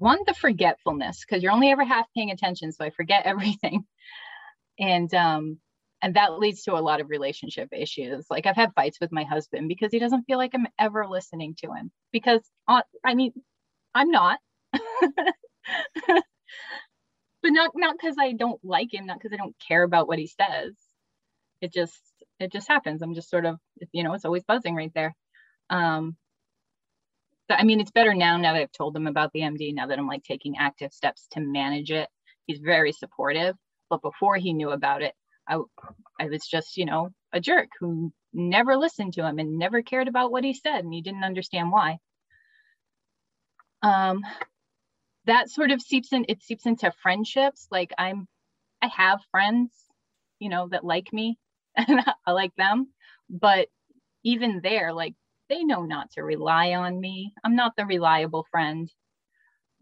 one 0.00 0.18
the 0.26 0.34
forgetfulness 0.34 1.24
because 1.24 1.42
you're 1.42 1.52
only 1.52 1.70
ever 1.70 1.84
half 1.84 2.06
paying 2.16 2.30
attention 2.30 2.72
so 2.72 2.84
i 2.84 2.90
forget 2.90 3.26
everything 3.26 3.84
and 4.78 5.12
um 5.14 5.58
and 6.02 6.16
that 6.16 6.38
leads 6.38 6.62
to 6.62 6.74
a 6.74 6.80
lot 6.80 7.00
of 7.00 7.10
relationship 7.10 7.68
issues 7.72 8.26
like 8.30 8.46
i've 8.46 8.56
had 8.56 8.74
fights 8.74 8.98
with 9.00 9.12
my 9.12 9.24
husband 9.24 9.68
because 9.68 9.92
he 9.92 9.98
doesn't 9.98 10.24
feel 10.24 10.38
like 10.38 10.52
i'm 10.54 10.66
ever 10.78 11.06
listening 11.08 11.54
to 11.58 11.72
him 11.72 11.90
because 12.12 12.40
uh, 12.68 12.82
i 13.04 13.14
mean 13.14 13.32
i'm 13.94 14.10
not 14.10 14.38
but 17.42 17.50
not 17.52 17.70
not 17.74 17.96
because 17.98 18.16
I 18.18 18.32
don't 18.32 18.60
like 18.64 18.92
him, 18.92 19.06
not 19.06 19.18
because 19.18 19.32
I 19.32 19.36
don't 19.36 19.56
care 19.66 19.82
about 19.82 20.08
what 20.08 20.18
he 20.18 20.26
says. 20.26 20.74
It 21.60 21.72
just 21.72 22.00
it 22.38 22.52
just 22.52 22.68
happens. 22.68 23.02
I'm 23.02 23.14
just 23.14 23.30
sort 23.30 23.46
of 23.46 23.58
you 23.92 24.02
know 24.02 24.14
it's 24.14 24.24
always 24.24 24.44
buzzing 24.44 24.74
right 24.74 24.92
there. 24.94 25.14
Um, 25.70 26.16
I 27.50 27.64
mean 27.64 27.80
it's 27.80 27.90
better 27.90 28.14
now 28.14 28.36
now 28.36 28.52
that 28.54 28.62
I've 28.62 28.72
told 28.72 28.96
him 28.96 29.06
about 29.06 29.32
the 29.32 29.40
MD. 29.40 29.74
Now 29.74 29.86
that 29.86 29.98
I'm 29.98 30.06
like 30.06 30.24
taking 30.24 30.56
active 30.58 30.92
steps 30.92 31.26
to 31.32 31.40
manage 31.40 31.90
it, 31.90 32.08
he's 32.46 32.60
very 32.60 32.92
supportive. 32.92 33.56
But 33.88 34.02
before 34.02 34.36
he 34.36 34.52
knew 34.52 34.70
about 34.70 35.02
it, 35.02 35.14
I 35.48 35.58
I 36.20 36.26
was 36.28 36.46
just 36.46 36.76
you 36.76 36.86
know 36.86 37.10
a 37.32 37.40
jerk 37.40 37.68
who 37.80 38.12
never 38.32 38.76
listened 38.76 39.14
to 39.14 39.26
him 39.26 39.38
and 39.38 39.58
never 39.58 39.82
cared 39.82 40.08
about 40.08 40.30
what 40.32 40.44
he 40.44 40.54
said, 40.54 40.84
and 40.84 40.92
he 40.94 41.02
didn't 41.02 41.24
understand 41.24 41.72
why. 41.72 41.98
Um, 43.82 44.22
that 45.26 45.50
sort 45.50 45.70
of 45.70 45.80
seeps 45.80 46.12
in 46.12 46.24
it 46.28 46.42
seeps 46.42 46.66
into 46.66 46.92
friendships 47.02 47.66
like 47.70 47.92
i'm 47.98 48.26
i 48.82 48.88
have 48.88 49.20
friends 49.30 49.70
you 50.38 50.48
know 50.48 50.68
that 50.68 50.84
like 50.84 51.12
me 51.12 51.38
and 51.76 52.00
i 52.26 52.32
like 52.32 52.54
them 52.56 52.88
but 53.28 53.68
even 54.24 54.60
there 54.62 54.92
like 54.92 55.14
they 55.50 55.64
know 55.64 55.84
not 55.84 56.10
to 56.12 56.22
rely 56.22 56.72
on 56.74 57.00
me 57.00 57.34
i'm 57.44 57.56
not 57.56 57.74
the 57.76 57.86
reliable 57.86 58.46
friend 58.50 58.90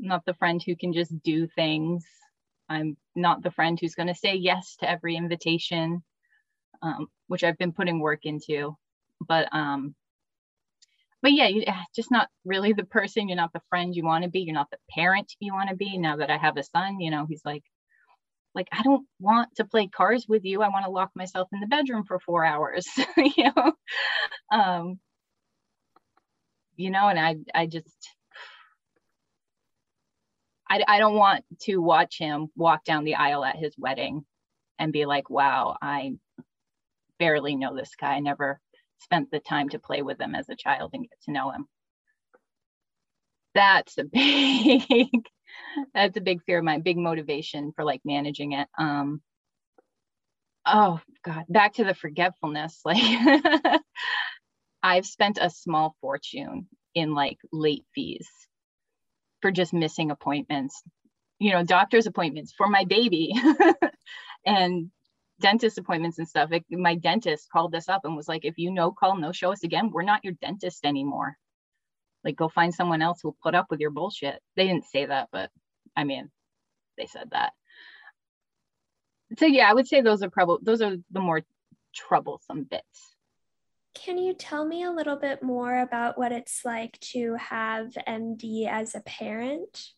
I'm 0.00 0.08
not 0.08 0.24
the 0.26 0.34
friend 0.34 0.62
who 0.64 0.76
can 0.76 0.92
just 0.94 1.12
do 1.22 1.48
things 1.48 2.04
i'm 2.68 2.96
not 3.16 3.42
the 3.44 3.52
friend 3.52 3.78
who's 3.80 3.96
going 3.96 4.08
to 4.08 4.16
say 4.16 4.36
yes 4.36 4.76
to 4.80 4.90
every 4.90 5.16
invitation 5.16 6.02
um, 6.82 7.08
which 7.28 7.44
i've 7.44 7.58
been 7.58 7.72
putting 7.72 8.00
work 8.00 8.26
into 8.26 8.76
but 9.28 9.48
um 9.52 9.94
but 11.22 11.32
yeah, 11.32 11.48
you 11.48 11.64
just 11.96 12.10
not 12.12 12.28
really 12.44 12.72
the 12.72 12.84
person. 12.84 13.28
You're 13.28 13.36
not 13.36 13.52
the 13.52 13.62
friend 13.70 13.94
you 13.94 14.04
want 14.04 14.24
to 14.24 14.30
be. 14.30 14.40
You're 14.40 14.54
not 14.54 14.70
the 14.70 14.78
parent 14.90 15.34
you 15.40 15.52
want 15.52 15.70
to 15.70 15.76
be. 15.76 15.98
Now 15.98 16.16
that 16.16 16.30
I 16.30 16.36
have 16.36 16.56
a 16.56 16.62
son, 16.62 17.00
you 17.00 17.10
know, 17.10 17.26
he's 17.28 17.42
like, 17.44 17.64
like 18.54 18.68
I 18.72 18.82
don't 18.82 19.06
want 19.20 19.54
to 19.56 19.64
play 19.64 19.88
cars 19.88 20.26
with 20.28 20.44
you. 20.44 20.62
I 20.62 20.68
want 20.68 20.84
to 20.84 20.90
lock 20.92 21.10
myself 21.16 21.48
in 21.52 21.60
the 21.60 21.66
bedroom 21.66 22.04
for 22.04 22.20
four 22.20 22.44
hours. 22.44 22.86
you 23.16 23.50
know, 23.56 23.72
um, 24.52 25.00
you 26.78 26.90
know, 26.90 27.08
and 27.08 27.18
I, 27.18 27.36
I 27.54 27.66
just, 27.66 28.08
I, 30.70 30.82
I 30.86 30.98
don't 30.98 31.16
want 31.16 31.44
to 31.62 31.78
watch 31.78 32.18
him 32.18 32.48
walk 32.56 32.84
down 32.84 33.04
the 33.04 33.16
aisle 33.16 33.44
at 33.44 33.56
his 33.56 33.74
wedding 33.76 34.24
and 34.78 34.92
be 34.92 35.04
like, 35.04 35.28
wow, 35.28 35.76
I 35.82 36.14
barely 37.18 37.56
know 37.56 37.74
this 37.74 37.90
guy. 38.00 38.14
I 38.14 38.20
never 38.20 38.60
spent 39.00 39.30
the 39.30 39.40
time 39.40 39.68
to 39.70 39.80
play 39.80 40.02
with 40.02 40.20
him 40.20 40.36
as 40.36 40.48
a 40.48 40.56
child 40.56 40.90
and 40.94 41.02
get 41.02 41.20
to 41.24 41.32
know 41.32 41.50
him. 41.50 41.66
That's 43.54 43.98
a 43.98 44.04
big, 44.12 45.10
that's 45.92 46.16
a 46.16 46.20
big 46.20 46.44
fear 46.44 46.58
of 46.58 46.64
mine, 46.64 46.82
big 46.82 46.96
motivation 46.96 47.72
for 47.74 47.84
like 47.84 48.02
managing 48.04 48.52
it. 48.52 48.68
Um, 48.78 49.20
oh 50.64 51.00
God, 51.24 51.44
back 51.48 51.74
to 51.74 51.84
the 51.84 51.94
forgetfulness. 51.94 52.82
Like 52.84 53.02
I've 54.82 55.06
spent 55.06 55.38
a 55.40 55.50
small 55.50 55.96
fortune 56.00 56.68
in 56.94 57.14
like 57.14 57.38
late 57.52 57.84
fees 57.94 58.28
for 59.42 59.50
just 59.50 59.72
missing 59.72 60.10
appointments, 60.10 60.82
you 61.38 61.52
know, 61.52 61.64
doctor's 61.64 62.06
appointments 62.06 62.52
for 62.56 62.68
my 62.68 62.84
baby 62.84 63.34
and 64.46 64.90
dentist 65.40 65.78
appointments 65.78 66.18
and 66.18 66.28
stuff. 66.28 66.52
It, 66.52 66.64
my 66.70 66.96
dentist 66.96 67.48
called 67.50 67.74
us 67.74 67.88
up 67.88 68.04
and 68.04 68.16
was 68.16 68.28
like, 68.28 68.44
if 68.44 68.58
you 68.58 68.70
no 68.70 68.90
call, 68.90 69.16
no 69.16 69.32
show 69.32 69.52
us 69.52 69.64
again, 69.64 69.90
we're 69.92 70.02
not 70.02 70.24
your 70.24 70.34
dentist 70.40 70.84
anymore. 70.84 71.36
Like, 72.24 72.36
go 72.36 72.48
find 72.48 72.74
someone 72.74 73.00
else 73.00 73.20
who'll 73.22 73.36
put 73.42 73.54
up 73.54 73.66
with 73.70 73.80
your 73.80 73.90
bullshit. 73.90 74.40
They 74.56 74.66
didn't 74.66 74.86
say 74.86 75.06
that, 75.06 75.28
but 75.32 75.50
I 75.96 76.04
mean, 76.04 76.30
they 76.96 77.06
said 77.06 77.30
that. 77.30 77.52
So 79.38 79.46
yeah, 79.46 79.70
I 79.70 79.74
would 79.74 79.86
say 79.86 80.00
those 80.00 80.22
are 80.22 80.30
probably 80.30 80.58
those 80.62 80.80
are 80.80 80.96
the 81.10 81.20
more 81.20 81.42
troublesome 81.94 82.64
bits. 82.64 83.16
Can 84.04 84.16
you 84.16 84.32
tell 84.32 84.64
me 84.64 84.84
a 84.84 84.92
little 84.92 85.16
bit 85.16 85.42
more 85.42 85.80
about 85.80 86.16
what 86.16 86.30
it's 86.30 86.64
like 86.64 86.98
to 87.00 87.34
have 87.34 87.96
MD 88.06 88.68
as 88.68 88.94
a 88.94 89.00
parent? 89.00 89.88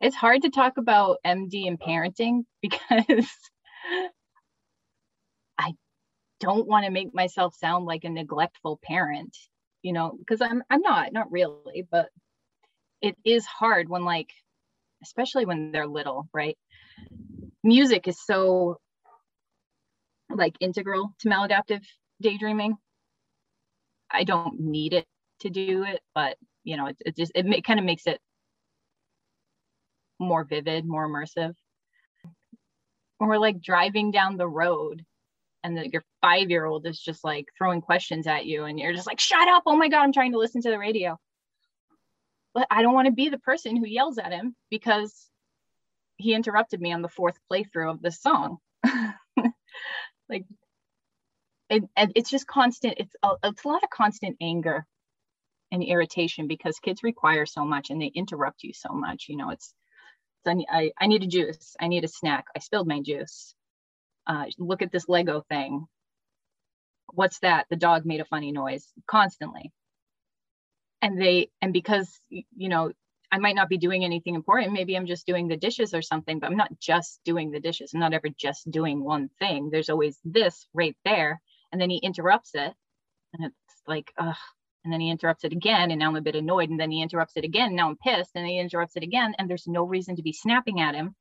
It's 0.00 0.16
hard 0.16 0.42
to 0.42 0.50
talk 0.50 0.78
about 0.78 1.18
MD 1.24 1.68
and 1.68 1.78
parenting 1.78 2.44
because 2.62 3.26
I 5.56 5.74
don't 6.40 6.66
want 6.66 6.84
to 6.84 6.90
make 6.90 7.14
myself 7.14 7.54
sound 7.54 7.86
like 7.86 8.02
a 8.02 8.10
neglectful 8.10 8.80
parent, 8.82 9.36
you 9.82 9.92
know, 9.92 10.16
because 10.18 10.40
I'm 10.40 10.64
I'm 10.68 10.80
not, 10.80 11.12
not 11.12 11.30
really, 11.30 11.86
but 11.88 12.08
it 13.00 13.16
is 13.24 13.46
hard 13.46 13.88
when 13.88 14.04
like 14.04 14.30
especially 15.04 15.44
when 15.44 15.70
they're 15.70 15.86
little, 15.86 16.28
right? 16.32 16.58
Music 17.62 18.08
is 18.08 18.20
so 18.20 18.80
like 20.28 20.56
integral 20.60 21.14
to 21.20 21.28
maladaptive 21.28 21.84
daydreaming. 22.22 22.76
I 24.10 24.24
don't 24.24 24.60
need 24.60 24.92
it 24.92 25.06
to 25.40 25.50
do 25.50 25.84
it, 25.84 26.00
but 26.14 26.36
you 26.64 26.76
know, 26.76 26.86
it, 26.86 26.96
it 27.04 27.16
just 27.16 27.32
it, 27.34 27.46
it 27.46 27.64
kind 27.64 27.80
of 27.80 27.86
makes 27.86 28.06
it 28.06 28.20
more 30.18 30.44
vivid, 30.44 30.84
more 30.84 31.08
immersive. 31.08 31.54
When 33.18 33.28
we're 33.28 33.38
like 33.38 33.60
driving 33.60 34.10
down 34.10 34.36
the 34.36 34.48
road 34.48 35.04
and 35.64 35.76
the, 35.76 35.88
your 35.88 36.04
five 36.20 36.50
year 36.50 36.64
old 36.64 36.86
is 36.86 37.00
just 37.00 37.24
like 37.24 37.46
throwing 37.56 37.80
questions 37.80 38.26
at 38.26 38.46
you 38.46 38.64
and 38.64 38.78
you're 38.78 38.94
just 38.94 39.06
like 39.06 39.20
shut 39.20 39.48
up. 39.48 39.64
Oh 39.66 39.76
my 39.76 39.88
god 39.88 40.02
i'm 40.02 40.12
trying 40.12 40.32
to 40.32 40.38
listen 40.38 40.62
to 40.62 40.70
the 40.70 40.78
radio. 40.78 41.18
But 42.54 42.66
i 42.70 42.82
don't 42.82 42.94
want 42.94 43.06
to 43.06 43.12
be 43.12 43.28
the 43.28 43.38
person 43.38 43.76
who 43.76 43.86
yells 43.86 44.18
at 44.18 44.32
him 44.32 44.54
because 44.70 45.28
he 46.16 46.34
interrupted 46.34 46.80
me 46.80 46.92
on 46.92 47.02
the 47.02 47.08
fourth 47.08 47.38
playthrough 47.50 47.90
of 47.90 48.02
this 48.02 48.20
song. 48.20 48.58
Like 50.32 50.46
it, 51.72 52.12
it's 52.14 52.30
just 52.30 52.46
constant 52.46 52.94
it's 52.98 53.14
a, 53.22 53.30
it's 53.44 53.64
a 53.64 53.68
lot 53.68 53.82
of 53.82 53.90
constant 53.90 54.36
anger 54.40 54.86
and 55.70 55.82
irritation 55.82 56.46
because 56.46 56.78
kids 56.78 57.02
require 57.02 57.46
so 57.46 57.64
much 57.64 57.90
and 57.90 58.00
they 58.00 58.12
interrupt 58.14 58.62
you 58.62 58.72
so 58.72 58.92
much 58.92 59.26
you 59.28 59.36
know 59.36 59.50
it's 59.50 59.74
I, 60.46 60.92
I, 60.98 61.06
need 61.06 61.22
a 61.22 61.26
juice. 61.26 61.76
I 61.80 61.88
need 61.88 62.04
a 62.04 62.08
snack. 62.08 62.46
I 62.54 62.58
spilled 62.58 62.88
my 62.88 63.00
juice. 63.00 63.54
Uh, 64.26 64.44
look 64.58 64.82
at 64.82 64.92
this 64.92 65.08
Lego 65.08 65.44
thing. 65.48 65.86
What's 67.12 67.40
that? 67.40 67.66
The 67.70 67.76
dog 67.76 68.04
made 68.06 68.20
a 68.20 68.24
funny 68.24 68.52
noise 68.52 68.86
constantly. 69.06 69.70
And 71.00 71.20
they, 71.20 71.50
and 71.60 71.72
because, 71.72 72.08
you 72.30 72.68
know, 72.68 72.92
I 73.30 73.38
might 73.38 73.56
not 73.56 73.68
be 73.68 73.78
doing 73.78 74.04
anything 74.04 74.34
important. 74.34 74.72
Maybe 74.72 74.96
I'm 74.96 75.06
just 75.06 75.26
doing 75.26 75.48
the 75.48 75.56
dishes 75.56 75.94
or 75.94 76.02
something, 76.02 76.38
but 76.38 76.50
I'm 76.50 76.56
not 76.56 76.78
just 76.80 77.20
doing 77.24 77.50
the 77.50 77.60
dishes. 77.60 77.92
I'm 77.92 78.00
not 78.00 78.12
ever 78.12 78.28
just 78.36 78.70
doing 78.70 79.02
one 79.02 79.30
thing. 79.38 79.70
There's 79.70 79.88
always 79.88 80.18
this 80.24 80.66
right 80.74 80.96
there. 81.04 81.40
And 81.72 81.80
then 81.80 81.90
he 81.90 81.96
interrupts 81.98 82.50
it. 82.54 82.72
And 83.34 83.46
it's 83.46 83.82
like, 83.86 84.12
ugh, 84.18 84.36
and 84.84 84.92
then 84.92 85.00
he 85.00 85.10
interrupts 85.10 85.44
it 85.44 85.52
again 85.52 85.90
and 85.90 85.98
now 85.98 86.08
i'm 86.08 86.16
a 86.16 86.20
bit 86.20 86.34
annoyed 86.34 86.70
and 86.70 86.78
then 86.78 86.90
he 86.90 87.02
interrupts 87.02 87.36
it 87.36 87.44
again 87.44 87.74
now 87.74 87.88
i'm 87.88 87.96
pissed 87.96 88.32
and 88.34 88.46
he 88.46 88.58
interrupts 88.58 88.96
it 88.96 89.02
again 89.02 89.34
and 89.38 89.48
there's 89.48 89.66
no 89.66 89.84
reason 89.84 90.16
to 90.16 90.22
be 90.22 90.32
snapping 90.32 90.80
at 90.80 90.94
him 90.94 91.14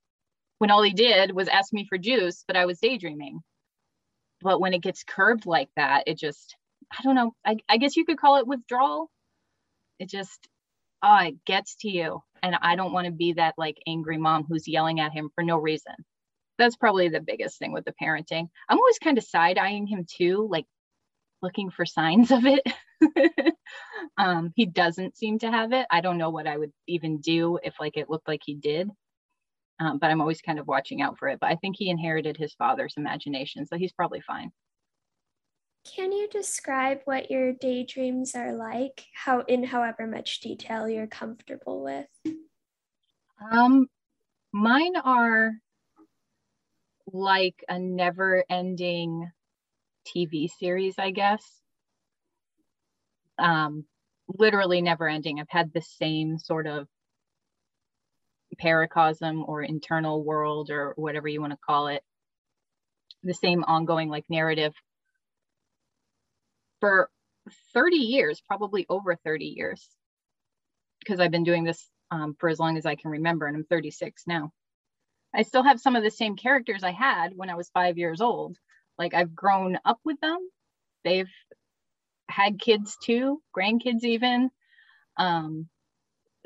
when 0.57 0.71
all 0.71 0.81
he 0.81 0.93
did 0.93 1.31
was 1.31 1.47
ask 1.47 1.73
me 1.73 1.85
for 1.87 1.97
juice 1.97 2.43
but 2.47 2.55
i 2.55 2.65
was 2.65 2.79
daydreaming 2.79 3.39
but 4.41 4.59
when 4.59 4.73
it 4.73 4.81
gets 4.81 5.03
curbed 5.03 5.45
like 5.45 5.69
that 5.75 6.03
it 6.07 6.17
just 6.17 6.55
i 6.91 7.01
don't 7.03 7.15
know 7.15 7.33
i, 7.45 7.57
I 7.69 7.77
guess 7.77 7.95
you 7.95 8.05
could 8.05 8.19
call 8.19 8.37
it 8.37 8.47
withdrawal 8.47 9.09
it 9.99 10.09
just 10.09 10.47
oh 11.03 11.17
it 11.25 11.45
gets 11.45 11.75
to 11.81 11.89
you 11.89 12.21
and 12.41 12.55
i 12.61 12.75
don't 12.75 12.93
want 12.93 13.05
to 13.05 13.11
be 13.11 13.33
that 13.33 13.55
like 13.57 13.77
angry 13.87 14.17
mom 14.17 14.45
who's 14.47 14.67
yelling 14.67 14.99
at 14.99 15.13
him 15.13 15.29
for 15.35 15.43
no 15.43 15.57
reason 15.57 15.93
that's 16.61 16.75
probably 16.75 17.09
the 17.09 17.19
biggest 17.19 17.57
thing 17.59 17.71
with 17.71 17.83
the 17.85 17.93
parenting 18.01 18.47
i'm 18.69 18.77
always 18.77 18.99
kind 18.99 19.17
of 19.17 19.23
side 19.23 19.57
eyeing 19.57 19.87
him 19.87 20.05
too 20.07 20.47
like 20.49 20.65
looking 21.41 21.69
for 21.69 21.85
signs 21.85 22.31
of 22.31 22.43
it. 22.45 22.65
um, 24.17 24.51
he 24.55 24.65
doesn't 24.65 25.17
seem 25.17 25.39
to 25.39 25.51
have 25.51 25.73
it. 25.73 25.85
I 25.91 26.01
don't 26.01 26.17
know 26.17 26.29
what 26.29 26.47
I 26.47 26.57
would 26.57 26.71
even 26.87 27.19
do 27.19 27.59
if 27.63 27.79
like 27.79 27.97
it 27.97 28.09
looked 28.09 28.27
like 28.27 28.41
he 28.45 28.55
did. 28.55 28.89
Um, 29.79 29.97
but 29.97 30.11
I'm 30.11 30.21
always 30.21 30.41
kind 30.41 30.59
of 30.59 30.67
watching 30.67 31.01
out 31.01 31.17
for 31.17 31.27
it. 31.27 31.39
But 31.39 31.49
I 31.49 31.55
think 31.55 31.75
he 31.77 31.89
inherited 31.89 32.37
his 32.37 32.53
father's 32.53 32.93
imagination, 32.97 33.65
so 33.65 33.77
he's 33.77 33.93
probably 33.93 34.21
fine. 34.21 34.51
Can 35.95 36.11
you 36.11 36.29
describe 36.29 36.99
what 37.05 37.31
your 37.31 37.53
daydreams 37.53 38.35
are 38.35 38.53
like? 38.53 39.03
How 39.15 39.39
in 39.39 39.63
however 39.63 40.05
much 40.05 40.41
detail 40.41 40.87
you're 40.87 41.07
comfortable 41.07 41.83
with? 41.83 42.35
Um, 43.51 43.87
mine 44.53 44.95
are 44.97 45.53
like 47.13 47.63
a 47.67 47.79
never-ending 47.79 49.31
TV 50.05 50.49
series, 50.49 50.95
I 50.97 51.11
guess. 51.11 51.43
Um, 53.37 53.85
literally 54.27 54.81
never 54.81 55.07
ending. 55.07 55.39
I've 55.39 55.49
had 55.49 55.73
the 55.73 55.81
same 55.81 56.37
sort 56.37 56.67
of 56.67 56.87
paracosm 58.61 59.47
or 59.47 59.63
internal 59.63 60.23
world 60.23 60.69
or 60.69 60.93
whatever 60.95 61.27
you 61.27 61.41
want 61.41 61.53
to 61.53 61.59
call 61.65 61.87
it, 61.87 62.03
the 63.23 63.33
same 63.33 63.63
ongoing 63.63 64.09
like 64.09 64.25
narrative 64.29 64.73
for 66.79 67.09
30 67.73 67.97
years, 67.97 68.41
probably 68.45 68.85
over 68.89 69.15
30 69.15 69.45
years, 69.45 69.87
because 70.99 71.19
I've 71.19 71.31
been 71.31 71.43
doing 71.43 71.63
this 71.63 71.87
um, 72.11 72.35
for 72.39 72.49
as 72.49 72.59
long 72.59 72.77
as 72.77 72.85
I 72.85 72.95
can 72.95 73.11
remember, 73.11 73.45
and 73.47 73.55
I'm 73.55 73.63
36 73.63 74.23
now. 74.27 74.51
I 75.33 75.43
still 75.43 75.63
have 75.63 75.79
some 75.79 75.95
of 75.95 76.03
the 76.03 76.11
same 76.11 76.35
characters 76.35 76.83
I 76.83 76.91
had 76.91 77.35
when 77.35 77.49
I 77.49 77.55
was 77.55 77.69
five 77.69 77.97
years 77.97 78.21
old, 78.21 78.57
like 78.97 79.13
I've 79.13 79.35
grown 79.35 79.77
up 79.85 79.99
with 80.03 80.19
them. 80.19 80.39
They've 81.03 81.29
had 82.29 82.59
kids 82.59 82.97
too, 83.03 83.41
grandkids 83.57 84.03
even. 84.03 84.49
Um, 85.17 85.67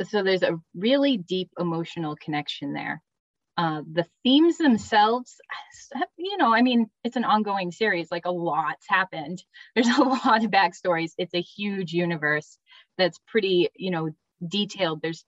so 0.04 0.24
there's 0.24 0.44
a 0.44 0.60
really 0.76 1.18
deep 1.18 1.50
emotional 1.58 2.16
connection 2.16 2.74
there. 2.74 3.02
Uh, 3.58 3.82
the 3.90 4.06
themes 4.24 4.58
themselves, 4.58 5.36
you 6.18 6.38
know, 6.38 6.54
I 6.54 6.62
mean, 6.62 6.88
it's 7.06 7.16
an 7.16 7.24
ongoing 7.24 7.72
series, 7.72 8.12
like 8.12 8.26
a 8.26 8.32
lot's 8.32 8.86
happened. 8.90 9.42
There's 9.76 9.88
a 9.88 10.04
lot 10.04 10.44
of 10.44 10.52
backstories. 10.52 11.12
It's 11.18 11.34
a 11.34 11.42
huge 11.42 11.94
universe 11.94 12.58
that's 12.98 13.18
pretty, 13.28 13.70
you 13.76 13.92
know, 13.92 14.10
detailed. 14.46 15.02
There's 15.02 15.24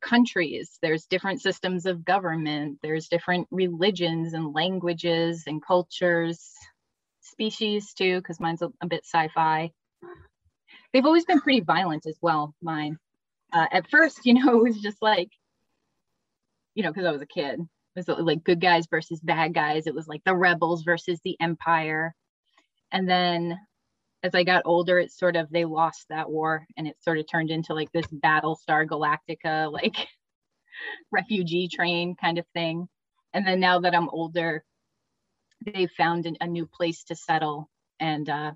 countries. 0.00 0.78
There's 0.82 1.06
different 1.06 1.40
systems 1.40 1.86
of 1.86 2.04
government. 2.04 2.78
There's 2.82 3.08
different 3.08 3.46
religions 3.50 4.34
and 4.34 4.54
languages 4.54 5.44
and 5.46 5.64
cultures 5.64 6.52
species 7.20 7.92
too 7.94 8.18
because 8.18 8.40
mine's 8.40 8.62
a, 8.62 8.70
a, 8.82 8.86
bit 8.86 9.04
sci-fi. 9.04 9.70
They've 10.92 11.06
always 11.06 11.24
been 11.24 11.40
pretty 11.40 11.60
violent 11.60 12.06
as 12.06 12.18
well 12.20 12.54
mine. 12.62 12.96
Uh, 13.52 13.66
at 13.72 13.90
first 13.90 14.20
you 14.24 14.34
know 14.34 14.58
it 14.58 14.62
was 14.62 14.80
just 14.80 14.98
like 15.00 15.28
you 16.74 16.82
know 16.82 16.90
because 16.90 17.06
i 17.06 17.12
was 17.12 17.22
a 17.22 17.26
kid. 17.26 17.60
It 17.96 18.06
was 18.06 18.24
like 18.24 18.44
good 18.44 18.60
guys 18.60 18.86
versus 18.88 19.20
bad 19.20 19.52
guys. 19.52 19.86
It 19.86 19.94
was 19.94 20.06
like 20.06 20.22
the 20.24 20.34
rebels 20.34 20.84
versus 20.84 21.20
the 21.24 21.36
empire. 21.40 22.14
And 22.92 23.08
then 23.08 23.58
as 24.22 24.34
I 24.34 24.44
got 24.44 24.62
older, 24.66 24.98
it 24.98 25.12
sort 25.12 25.36
of 25.36 25.50
they 25.50 25.64
lost 25.64 26.06
that 26.08 26.30
war 26.30 26.66
and 26.76 26.86
it 26.86 26.96
sort 27.02 27.18
of 27.18 27.28
turned 27.28 27.50
into 27.50 27.74
like 27.74 27.90
this 27.92 28.06
Battlestar 28.06 28.86
Galactica, 28.86 29.72
like 29.72 30.08
refugee 31.10 31.68
train 31.68 32.14
kind 32.16 32.38
of 32.38 32.46
thing. 32.54 32.88
And 33.32 33.46
then 33.46 33.60
now 33.60 33.80
that 33.80 33.94
I'm 33.94 34.08
older, 34.08 34.64
they 35.64 35.86
found 35.96 36.26
an, 36.26 36.36
a 36.40 36.46
new 36.46 36.66
place 36.66 37.04
to 37.04 37.14
settle 37.14 37.68
and 37.98 38.28
uh, 38.28 38.52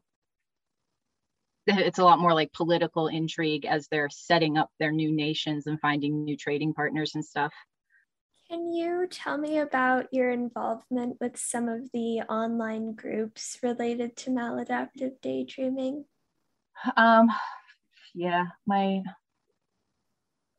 it's 1.67 1.99
a 1.99 2.05
lot 2.05 2.19
more 2.19 2.35
like 2.35 2.53
political 2.53 3.09
intrigue 3.09 3.65
as 3.65 3.89
they're 3.89 4.11
setting 4.11 4.59
up 4.59 4.71
their 4.79 4.93
new 4.93 5.13
nations 5.13 5.67
and 5.67 5.81
finding 5.81 6.25
new 6.25 6.37
trading 6.37 6.75
partners 6.75 7.15
and 7.15 7.25
stuff. 7.25 7.53
Can 8.49 8.73
you 8.73 9.07
tell 9.11 9.39
me 9.39 9.59
about 9.59 10.13
your 10.13 10.31
involvement 10.31 11.17
with 11.21 11.39
some 11.39 11.69
of 11.69 11.91
the 11.93 12.21
online 12.29 12.93
groups 12.93 13.59
related 13.63 14.17
to 14.19 14.31
maladaptive 14.31 15.21
daydreaming? 15.23 16.05
Um, 16.97 17.29
yeah, 18.15 18.47
my 18.67 19.03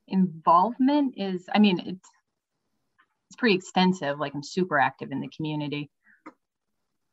involvement 0.08 1.14
is, 1.18 1.46
I 1.54 1.60
mean, 1.60 1.80
it's 1.80 2.10
it's 3.30 3.36
pretty 3.38 3.56
extensive. 3.56 4.20
Like 4.20 4.34
I'm 4.34 4.44
super 4.44 4.80
active 4.80 5.12
in 5.12 5.20
the 5.20 5.30
community, 5.30 5.90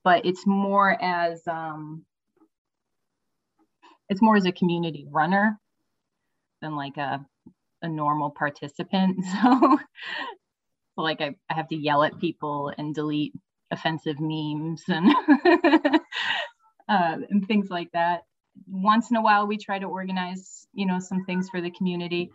but 0.04 0.24
it's 0.24 0.46
more 0.46 0.96
as 1.02 1.42
um, 1.46 2.04
it's 4.08 4.22
more 4.22 4.36
as 4.36 4.46
a 4.46 4.52
community 4.52 5.06
runner 5.10 5.58
than 6.60 6.76
like 6.76 6.96
a 6.96 7.24
a 7.82 7.88
normal 7.88 8.30
participant. 8.30 9.18
So 9.42 9.78
like 10.96 11.20
I, 11.20 11.34
I 11.50 11.54
have 11.54 11.68
to 11.68 11.76
yell 11.76 12.02
at 12.02 12.18
people 12.18 12.72
and 12.76 12.94
delete 12.94 13.32
offensive 13.70 14.16
memes 14.20 14.82
and 14.88 15.14
uh, 16.88 17.16
and 17.30 17.46
things 17.46 17.68
like 17.70 17.90
that. 17.92 18.22
Once 18.68 19.10
in 19.10 19.16
a 19.16 19.22
while, 19.22 19.46
we 19.46 19.56
try 19.56 19.78
to 19.78 19.86
organize, 19.86 20.66
you 20.74 20.86
know, 20.86 20.98
some 20.98 21.24
things 21.24 21.48
for 21.48 21.60
the 21.60 21.70
community. 21.70 22.30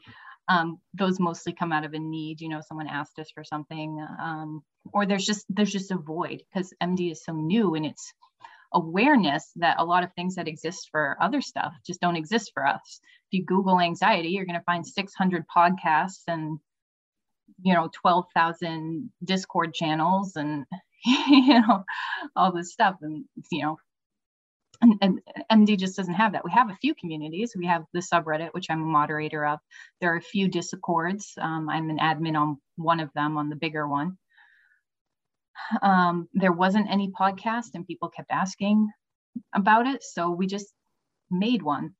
Um, 0.50 0.80
those 0.94 1.20
mostly 1.20 1.54
come 1.54 1.72
out 1.72 1.86
of 1.86 1.94
a 1.94 2.00
need. 2.00 2.42
You 2.42 2.50
know, 2.50 2.62
someone 2.68 2.88
asked 2.88 3.20
us 3.20 3.30
for 3.34 3.44
something, 3.44 4.06
um, 4.20 4.64
or 4.94 5.06
there's 5.06 5.26
just 5.26 5.46
there's 5.50 5.72
just 5.72 5.92
a 5.92 5.98
void 5.98 6.42
because 6.52 6.74
MD 6.82 7.12
is 7.12 7.24
so 7.24 7.34
new 7.34 7.76
and 7.76 7.86
it's 7.86 8.14
awareness 8.74 9.52
that 9.56 9.78
a 9.80 9.86
lot 9.86 10.04
of 10.04 10.14
things 10.14 10.36
that 10.36 10.48
exist 10.48 10.90
for 10.92 11.18
other 11.22 11.42
stuff 11.42 11.74
just 11.86 12.02
don't 12.02 12.16
exist 12.16 12.52
for 12.54 12.66
us. 12.66 13.00
If 13.32 13.40
you 13.40 13.46
Google 13.46 13.80
anxiety, 13.80 14.30
you're 14.30 14.46
going 14.46 14.60
to 14.60 14.66
find 14.66 14.86
600 14.86 15.46
podcasts 15.56 16.24
and 16.28 16.60
you 17.64 17.74
know 17.74 17.90
12,000 18.02 19.12
discord 19.24 19.74
channels 19.74 20.36
and 20.36 20.66
you 21.06 21.60
know 21.62 21.84
all 22.36 22.52
this 22.52 22.72
stuff 22.72 22.96
and 23.02 23.26
you 23.52 23.64
know 23.64 23.78
and, 24.82 24.94
and, 25.02 25.22
MD 25.52 25.78
just 25.78 25.96
doesn't 25.96 26.14
have 26.14 26.34
that. 26.34 26.44
We 26.46 26.52
have 26.52 26.70
a 26.70 26.76
few 26.76 26.94
communities. 26.94 27.56
We 27.58 27.66
have 27.66 27.86
the 27.94 28.00
subreddit, 28.00 28.50
which 28.52 28.68
I'm 28.70 28.84
a 28.84 28.86
moderator 28.86 29.46
of. 29.46 29.60
There 30.00 30.14
are 30.14 30.18
a 30.18 30.22
few 30.22 30.50
discords. 30.50 31.34
Um, 31.40 31.70
I'm 31.70 31.90
an 31.90 31.98
admin 31.98 32.40
on 32.40 32.58
one 32.76 33.00
of 33.00 33.10
them, 33.14 33.38
on 33.38 33.50
the 33.50 33.56
bigger 33.56 33.88
one. 33.88 34.18
Um, 35.82 36.28
there 36.34 36.52
wasn't 36.52 36.92
any 36.92 37.10
podcast, 37.10 37.70
and 37.74 37.88
people 37.88 38.10
kept 38.10 38.30
asking 38.30 38.90
about 39.56 39.88
it, 39.88 40.04
so 40.04 40.30
we 40.30 40.48
just 40.48 40.68
made 41.32 41.62
one. 41.62 41.94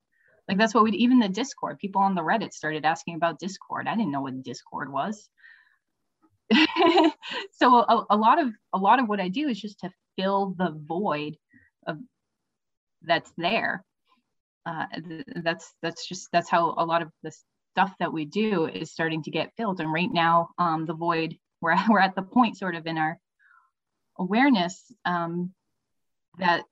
Like 0.48 0.58
that's 0.58 0.74
what 0.74 0.84
we 0.84 0.92
even 0.92 1.20
the 1.20 1.30
Discord. 1.30 1.80
People 1.80 2.02
on 2.02 2.16
the 2.16 2.22
Reddit 2.22 2.54
started 2.54 2.86
asking 2.86 3.16
about 3.16 3.40
Discord. 3.40 3.88
I 3.88 3.96
didn't 3.96 4.12
know 4.12 4.22
what 4.22 4.44
Discord 4.44 4.92
was. 4.92 5.30
so 7.54 7.76
a, 7.76 8.06
a, 8.12 8.18
lot 8.18 8.40
of 8.40 8.54
a 8.74 8.78
lot 8.78 9.00
of 9.00 9.08
what 9.08 9.20
I 9.20 9.28
do 9.28 9.50
is 9.50 9.60
just 9.60 9.80
to 9.82 9.92
fill 10.18 10.56
the 10.58 10.72
void 10.72 11.36
of 11.86 11.98
that's 13.04 13.32
there. 13.38 13.84
Uh, 14.66 14.86
that's 15.44 15.74
that's 15.82 16.08
just 16.08 16.30
that's 16.32 16.50
how 16.50 16.74
a 16.78 16.86
lot 16.86 17.02
of 17.02 17.10
the 17.24 17.32
stuff 17.74 17.94
that 18.00 18.14
we 18.14 18.26
do 18.26 18.66
is 18.66 18.92
starting 18.92 19.24
to 19.24 19.32
get 19.32 19.52
filled. 19.58 19.80
And 19.80 19.92
right 19.92 20.12
now, 20.12 20.50
um, 20.58 20.86
the 20.86 20.94
void 20.94 21.38
we're 21.62 21.76
we're 21.90 22.00
at 22.00 22.16
the 22.16 22.22
point 22.22 22.58
sort 22.58 22.76
of 22.76 22.86
in 22.86 22.98
our 22.98 23.20
awareness 24.20 24.84
um, 25.06 25.54
that 26.40 26.64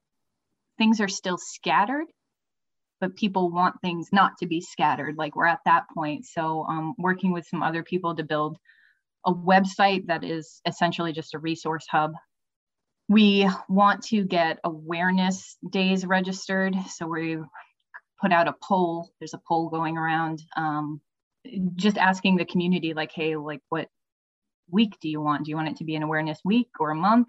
things 0.77 0.99
are 0.99 1.07
still 1.07 1.37
scattered 1.37 2.07
but 3.01 3.15
people 3.15 3.51
want 3.51 3.75
things 3.81 4.07
not 4.11 4.31
to 4.39 4.47
be 4.47 4.61
scattered 4.61 5.15
like 5.17 5.35
we're 5.35 5.45
at 5.45 5.59
that 5.65 5.83
point 5.93 6.25
so 6.25 6.65
um, 6.67 6.95
working 6.97 7.31
with 7.31 7.45
some 7.45 7.61
other 7.61 7.83
people 7.83 8.15
to 8.15 8.23
build 8.23 8.57
a 9.25 9.33
website 9.33 10.07
that 10.07 10.23
is 10.23 10.61
essentially 10.65 11.11
just 11.11 11.33
a 11.33 11.39
resource 11.39 11.85
hub. 11.89 12.13
We 13.07 13.49
want 13.69 14.03
to 14.05 14.23
get 14.23 14.59
awareness 14.63 15.57
days 15.69 16.05
registered. 16.05 16.75
So 16.89 17.07
we 17.07 17.37
put 18.21 18.31
out 18.31 18.47
a 18.47 18.55
poll. 18.63 19.09
There's 19.19 19.33
a 19.33 19.41
poll 19.47 19.69
going 19.69 19.97
around, 19.97 20.41
um, 20.55 21.01
just 21.75 21.97
asking 21.97 22.37
the 22.37 22.45
community, 22.45 22.93
like, 22.93 23.11
hey, 23.13 23.35
like, 23.35 23.61
what 23.69 23.87
week 24.69 24.97
do 25.01 25.09
you 25.09 25.21
want? 25.21 25.45
Do 25.45 25.51
you 25.51 25.55
want 25.55 25.69
it 25.69 25.77
to 25.77 25.83
be 25.83 25.95
an 25.95 26.03
awareness 26.03 26.39
week 26.43 26.69
or 26.79 26.91
a 26.91 26.95
month? 26.95 27.27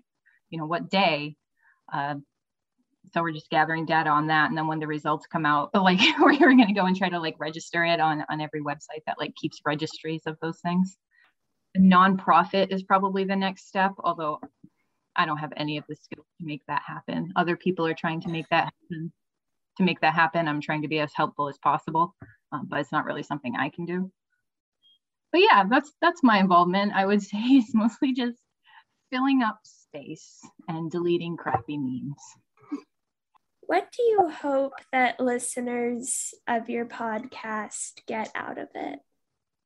You 0.49 0.59
know, 0.59 0.67
what 0.67 0.91
day? 0.91 1.37
Uh, 1.93 2.17
so 3.13 3.23
we're 3.23 3.33
just 3.33 3.51
gathering 3.51 3.87
data 3.87 4.11
on 4.11 4.27
that 4.27 4.49
and 4.49 4.59
then 4.59 4.67
when 4.67 4.81
the 4.81 4.87
results 4.87 5.27
come 5.27 5.47
out 5.47 5.71
but 5.73 5.83
like 5.85 6.01
we're 6.19 6.37
going 6.37 6.67
to 6.67 6.73
go 6.73 6.87
and 6.87 6.97
try 6.97 7.09
to 7.09 7.21
like 7.21 7.37
register 7.39 7.85
it 7.85 8.01
on 8.01 8.25
on 8.29 8.41
every 8.41 8.61
website 8.61 9.03
that 9.07 9.17
like 9.19 9.35
keeps 9.37 9.61
registries 9.65 10.23
of 10.27 10.37
those 10.43 10.59
things 10.61 10.99
nonprofit 11.79 12.73
is 12.73 12.83
probably 12.83 13.25
the 13.25 13.37
next 13.37 13.69
step, 13.69 13.93
although 14.01 14.41
I 15.17 15.27
don't 15.27 15.39
have 15.39 15.53
any 15.57 15.79
of 15.79 15.85
the 15.89 15.97
skills 15.97 16.27
to 16.39 16.47
make 16.47 16.63
that 16.69 16.83
happen. 16.87 17.33
Other 17.37 17.57
people 17.57 17.87
are 17.87 17.95
trying 17.95 18.21
to 18.23 18.29
make 18.29 18.49
that 18.51 18.73
happen. 18.91 19.13
To 19.79 19.83
make 19.85 20.01
that 20.01 20.15
happen, 20.15 20.49
I'm 20.49 20.61
trying 20.61 20.83
to 20.83 20.89
be 20.89 21.01
as 21.01 21.13
helpful 21.15 21.49
as 21.49 21.59
possible, 21.59 22.15
um, 22.51 22.67
but 22.69 22.81
it's 22.81 22.93
not 22.93 23.05
really 23.05 23.23
something 23.23 23.55
I 23.57 23.69
can 23.69 23.85
do. 23.85 24.11
But 25.33 25.43
yeah, 25.43 25.65
that's 25.69 25.93
that's 26.01 26.23
my 26.23 26.39
involvement. 26.39 26.93
I 26.95 27.05
would 27.05 27.23
say 27.23 27.39
it's 27.39 27.75
mostly 27.75 28.15
just 28.15 28.39
filling 29.11 29.43
up 29.43 29.59
space 29.65 30.41
and 30.69 30.91
deleting 30.91 31.37
crappy 31.37 31.79
memes. 31.79 32.23
What 33.63 33.89
do 33.97 34.03
you 34.03 34.29
hope 34.29 34.75
that 34.93 35.19
listeners 35.19 36.33
of 36.47 36.71
your 36.71 36.87
podcast 36.87 38.01
get 38.07 38.31
out 38.35 38.59
of 38.59 38.69
it? 38.75 39.01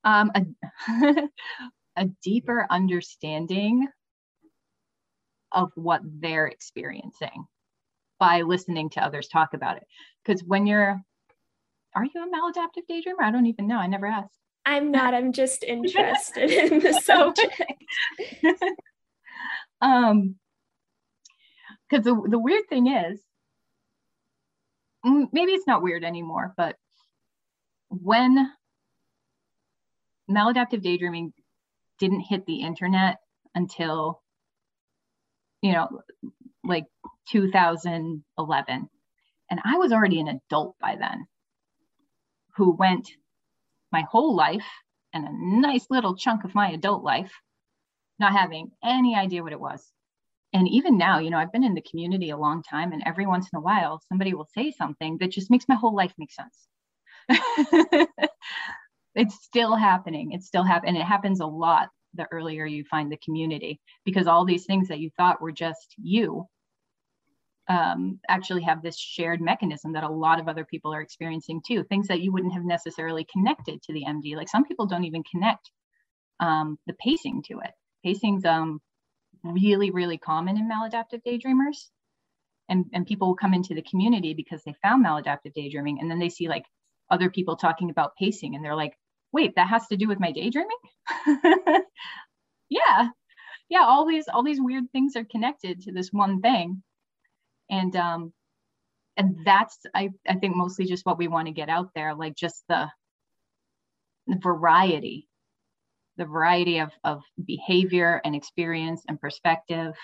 Um, 0.04 0.32
a, 0.34 0.42
a 1.96 2.06
deeper 2.22 2.66
understanding 2.70 3.86
of 5.52 5.70
what 5.74 6.00
they're 6.04 6.46
experiencing 6.46 7.46
by 8.18 8.42
listening 8.42 8.90
to 8.90 9.04
others 9.04 9.28
talk 9.28 9.54
about 9.54 9.76
it. 9.78 9.84
Because 10.24 10.44
when 10.44 10.66
you're, 10.66 11.00
are 11.94 12.04
you 12.04 12.22
a 12.22 12.26
maladaptive 12.26 12.84
daydreamer? 12.88 13.24
I 13.24 13.30
don't 13.32 13.46
even 13.46 13.66
know. 13.66 13.78
I 13.78 13.86
never 13.86 14.06
asked. 14.06 14.38
I'm 14.64 14.90
not. 14.90 15.14
I'm 15.14 15.32
just 15.32 15.64
interested 15.66 16.50
in 16.50 16.80
the 16.80 16.92
subject. 17.04 17.54
um, 19.80 20.36
because 21.88 22.04
the, 22.04 22.14
the 22.28 22.38
weird 22.38 22.68
thing 22.68 22.86
is, 22.86 23.20
maybe 25.04 25.52
it's 25.52 25.66
not 25.66 25.82
weird 25.82 26.04
anymore, 26.04 26.54
but 26.56 26.76
when 27.88 28.52
maladaptive 30.30 30.82
daydreaming 30.82 31.32
didn't 32.00 32.20
hit 32.20 32.44
the 32.46 32.62
internet 32.62 33.18
until 33.54 34.22
you 35.62 35.72
know 35.72 35.88
like 36.64 36.84
2011 37.28 38.88
and 39.50 39.60
i 39.64 39.76
was 39.76 39.92
already 39.92 40.20
an 40.20 40.28
adult 40.28 40.76
by 40.80 40.96
then 40.98 41.26
who 42.56 42.74
went 42.74 43.08
my 43.92 44.04
whole 44.10 44.34
life 44.34 44.66
and 45.12 45.26
a 45.26 45.60
nice 45.60 45.86
little 45.90 46.16
chunk 46.16 46.44
of 46.44 46.54
my 46.54 46.70
adult 46.70 47.02
life 47.02 47.32
not 48.18 48.32
having 48.32 48.70
any 48.84 49.16
idea 49.16 49.42
what 49.42 49.52
it 49.52 49.60
was. 49.60 49.82
And 50.52 50.68
even 50.68 50.98
now 50.98 51.20
you 51.20 51.30
know 51.30 51.38
i've 51.38 51.52
been 51.52 51.62
in 51.62 51.74
the 51.74 51.80
community 51.80 52.30
a 52.30 52.36
long 52.36 52.62
time 52.62 52.92
and 52.92 53.02
every 53.06 53.24
once 53.24 53.48
in 53.52 53.56
a 53.56 53.60
while 53.60 54.02
somebody 54.08 54.34
will 54.34 54.48
say 54.52 54.72
something 54.72 55.16
that 55.18 55.30
just 55.30 55.48
makes 55.50 55.68
my 55.68 55.76
whole 55.76 55.94
life 55.94 56.12
make 56.18 56.32
sense 56.32 56.66
it's 59.14 59.42
still 59.44 59.74
happening. 59.74 60.32
It's 60.32 60.46
still 60.46 60.64
happening. 60.64 60.96
It 60.96 61.04
happens 61.04 61.40
a 61.40 61.46
lot 61.46 61.88
the 62.14 62.26
earlier 62.32 62.66
you 62.66 62.84
find 62.84 63.10
the 63.10 63.18
community 63.24 63.80
because 64.04 64.26
all 64.26 64.44
these 64.44 64.66
things 64.66 64.88
that 64.88 64.98
you 64.98 65.10
thought 65.16 65.40
were 65.40 65.52
just 65.52 65.94
you 65.96 66.46
um, 67.68 68.18
actually 68.28 68.62
have 68.62 68.82
this 68.82 68.98
shared 68.98 69.40
mechanism 69.40 69.92
that 69.92 70.02
a 70.02 70.10
lot 70.10 70.40
of 70.40 70.48
other 70.48 70.64
people 70.64 70.92
are 70.92 71.00
experiencing 71.00 71.60
too. 71.64 71.84
Things 71.84 72.08
that 72.08 72.20
you 72.20 72.32
wouldn't 72.32 72.52
have 72.52 72.64
necessarily 72.64 73.24
connected 73.32 73.80
to 73.82 73.92
the 73.92 74.04
MD. 74.08 74.34
Like 74.34 74.48
some 74.48 74.64
people 74.64 74.86
don't 74.86 75.04
even 75.04 75.22
connect 75.30 75.70
um, 76.40 76.78
the 76.86 76.94
pacing 76.94 77.44
to 77.46 77.60
it. 77.60 77.70
Pacing's 78.04 78.44
um, 78.44 78.80
really, 79.44 79.92
really 79.92 80.18
common 80.18 80.56
in 80.56 80.68
maladaptive 80.68 81.20
daydreamers. 81.24 81.90
And, 82.68 82.86
and 82.92 83.06
people 83.06 83.28
will 83.28 83.36
come 83.36 83.54
into 83.54 83.74
the 83.74 83.82
community 83.82 84.34
because 84.34 84.62
they 84.64 84.74
found 84.82 85.04
maladaptive 85.04 85.54
daydreaming 85.54 85.98
and 86.00 86.10
then 86.10 86.20
they 86.20 86.28
see 86.28 86.48
like 86.48 86.64
other 87.10 87.30
people 87.30 87.56
talking 87.56 87.90
about 87.90 88.16
pacing 88.16 88.54
and 88.54 88.64
they're 88.64 88.76
like, 88.76 88.94
wait, 89.32 89.54
that 89.56 89.68
has 89.68 89.86
to 89.88 89.96
do 89.96 90.08
with 90.08 90.20
my 90.20 90.32
daydreaming? 90.32 90.70
yeah. 92.68 93.08
Yeah, 93.68 93.84
all 93.84 94.06
these 94.06 94.26
all 94.28 94.42
these 94.42 94.60
weird 94.60 94.90
things 94.92 95.14
are 95.16 95.24
connected 95.24 95.82
to 95.82 95.92
this 95.92 96.10
one 96.12 96.40
thing. 96.40 96.82
And 97.70 97.94
um 97.96 98.32
and 99.16 99.36
that's 99.44 99.78
I, 99.94 100.10
I 100.28 100.34
think 100.34 100.56
mostly 100.56 100.86
just 100.86 101.04
what 101.04 101.18
we 101.18 101.28
want 101.28 101.46
to 101.46 101.52
get 101.52 101.68
out 101.68 101.90
there 101.94 102.14
like 102.14 102.34
just 102.34 102.64
the, 102.68 102.88
the 104.26 104.38
variety 104.42 105.28
the 106.16 106.24
variety 106.24 106.78
of, 106.78 106.90
of 107.04 107.22
behavior 107.42 108.20
and 108.24 108.34
experience 108.34 109.02
and 109.08 109.20
perspective 109.20 109.94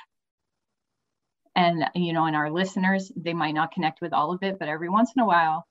and 1.54 1.84
you 1.94 2.12
know 2.12 2.26
and 2.26 2.36
our 2.36 2.50
listeners 2.50 3.10
they 3.16 3.34
might 3.34 3.54
not 3.54 3.72
connect 3.72 4.00
with 4.00 4.12
all 4.12 4.32
of 4.32 4.42
it 4.42 4.58
but 4.58 4.68
every 4.68 4.88
once 4.88 5.12
in 5.16 5.22
a 5.22 5.26
while 5.26 5.66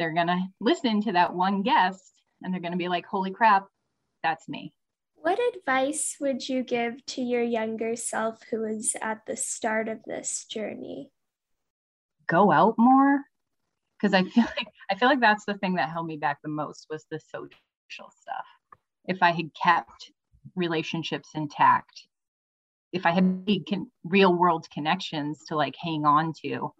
they're 0.00 0.14
going 0.14 0.26
to 0.26 0.40
listen 0.60 1.02
to 1.02 1.12
that 1.12 1.34
one 1.34 1.62
guest 1.62 2.14
and 2.42 2.52
they're 2.52 2.60
going 2.60 2.72
to 2.72 2.78
be 2.78 2.88
like 2.88 3.06
holy 3.06 3.30
crap 3.30 3.66
that's 4.22 4.48
me. 4.48 4.72
What 5.14 5.38
advice 5.54 6.16
would 6.20 6.48
you 6.48 6.62
give 6.62 7.04
to 7.06 7.22
your 7.22 7.42
younger 7.42 7.96
self 7.96 8.40
who 8.50 8.62
was 8.62 8.96
at 9.02 9.20
the 9.26 9.36
start 9.36 9.88
of 9.88 9.98
this 10.06 10.46
journey? 10.50 11.10
Go 12.26 12.50
out 12.50 12.74
more? 12.78 13.20
Because 14.00 14.14
I 14.14 14.24
feel 14.24 14.44
like 14.56 14.68
I 14.90 14.94
feel 14.96 15.08
like 15.08 15.20
that's 15.20 15.44
the 15.44 15.58
thing 15.58 15.74
that 15.74 15.90
held 15.90 16.06
me 16.06 16.16
back 16.16 16.38
the 16.42 16.48
most 16.48 16.86
was 16.90 17.04
the 17.10 17.20
social 17.30 17.50
stuff. 17.90 18.46
If 19.06 19.22
I 19.22 19.32
had 19.32 19.50
kept 19.62 20.12
relationships 20.56 21.30
intact, 21.34 22.06
if 22.92 23.06
I 23.06 23.10
had 23.10 23.46
real 24.04 24.34
world 24.34 24.66
connections 24.72 25.44
to 25.48 25.56
like 25.56 25.74
hang 25.80 26.04
on 26.04 26.32
to, 26.42 26.72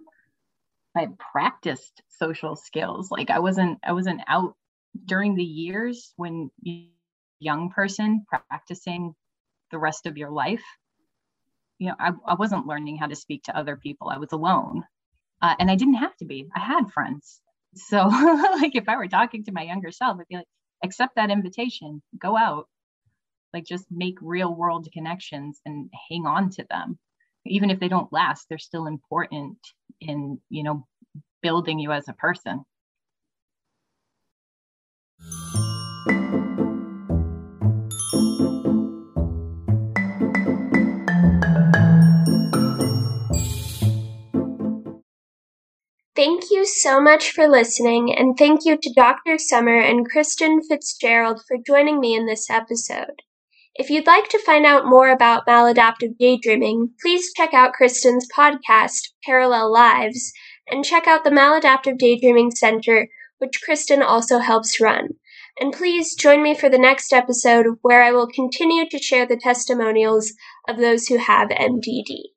I 0.96 1.09
practiced 1.33 2.03
social 2.09 2.57
skills. 2.57 3.11
Like 3.11 3.31
I 3.31 3.38
wasn't 3.38 3.79
I 3.85 3.92
wasn't 3.92 4.20
out 4.26 4.55
during 5.07 5.35
the 5.35 5.44
years 5.44 6.12
when 6.16 6.50
you 6.62 6.88
young 7.40 7.70
person 7.70 8.24
practicing 8.29 9.14
the 9.70 9.79
rest 9.79 10.07
of 10.07 10.16
your 10.18 10.31
life. 10.31 10.62
You 11.79 11.88
know, 11.88 11.94
I, 11.98 12.12
I 12.26 12.35
wasn't 12.35 12.66
learning 12.66 12.98
how 12.98 13.07
to 13.07 13.16
speak 13.16 13.44
to 13.44 13.57
other 13.57 13.76
people. 13.76 14.11
I 14.11 14.18
was 14.18 14.33
alone 14.33 14.85
uh, 15.42 15.55
and 15.59 15.70
I 15.70 15.74
didn't 15.74 15.94
have 15.94 16.16
to 16.18 16.24
be. 16.24 16.48
I 16.55 16.61
had 16.61 16.90
friends. 16.92 17.40
So, 17.74 18.07
like, 18.09 18.76
if 18.76 18.88
I 18.88 18.96
were 18.96 19.09
talking 19.09 19.44
to 19.44 19.53
my 19.53 19.62
younger 19.62 19.90
self, 19.90 20.18
I'd 20.20 20.29
be 20.29 20.37
like, 20.37 20.46
accept 20.85 21.16
that 21.16 21.31
invitation, 21.31 22.03
go 22.18 22.37
out, 22.37 22.68
like, 23.55 23.64
just 23.64 23.87
make 23.90 24.16
real 24.20 24.55
world 24.55 24.88
connections 24.92 25.61
and 25.64 25.90
hang 26.11 26.26
on 26.26 26.50
to 26.50 26.66
them. 26.68 26.98
Even 27.46 27.70
if 27.70 27.81
they 27.81 27.88
don't 27.88 28.12
last, 28.12 28.46
they're 28.48 28.59
still 28.59 28.87
important 28.87 29.59
in, 30.00 30.38
you 30.50 30.62
know, 30.62 30.87
building 31.42 31.79
you 31.79 31.90
as 31.90 32.09
a 32.09 32.12
person. 32.12 32.64
Thank 46.16 46.50
you 46.50 46.66
so 46.66 47.00
much 47.00 47.31
for 47.31 47.48
listening, 47.48 48.14
and 48.14 48.37
thank 48.37 48.66
you 48.66 48.76
to 48.76 48.92
Dr. 48.94 49.38
Somer 49.38 49.81
and 49.81 50.07
Kristen 50.07 50.61
Fitzgerald 50.62 51.40
for 51.48 51.57
joining 51.57 51.98
me 51.98 52.14
in 52.14 52.26
this 52.26 52.50
episode. 52.50 53.22
If 53.81 53.88
you'd 53.88 54.07
like 54.07 54.29
to 54.29 54.38
find 54.38 54.66
out 54.66 54.85
more 54.85 55.09
about 55.09 55.47
maladaptive 55.47 56.19
daydreaming, 56.19 56.90
please 57.01 57.33
check 57.35 57.55
out 57.55 57.73
Kristen's 57.73 58.29
podcast, 58.31 59.09
Parallel 59.25 59.73
Lives, 59.73 60.35
and 60.71 60.85
check 60.85 61.07
out 61.07 61.25
the 61.25 61.31
Maladaptive 61.31 61.97
Daydreaming 61.97 62.51
Center, 62.51 63.09
which 63.38 63.62
Kristen 63.64 64.03
also 64.03 64.40
helps 64.40 64.83
run. 64.83 65.14
And 65.59 65.73
please 65.73 66.14
join 66.14 66.43
me 66.43 66.55
for 66.55 66.69
the 66.69 66.77
next 66.77 67.11
episode 67.11 67.79
where 67.81 68.03
I 68.03 68.12
will 68.12 68.29
continue 68.29 68.87
to 68.87 68.99
share 68.99 69.25
the 69.25 69.38
testimonials 69.38 70.35
of 70.69 70.77
those 70.77 71.07
who 71.07 71.16
have 71.16 71.49
MDD. 71.49 72.35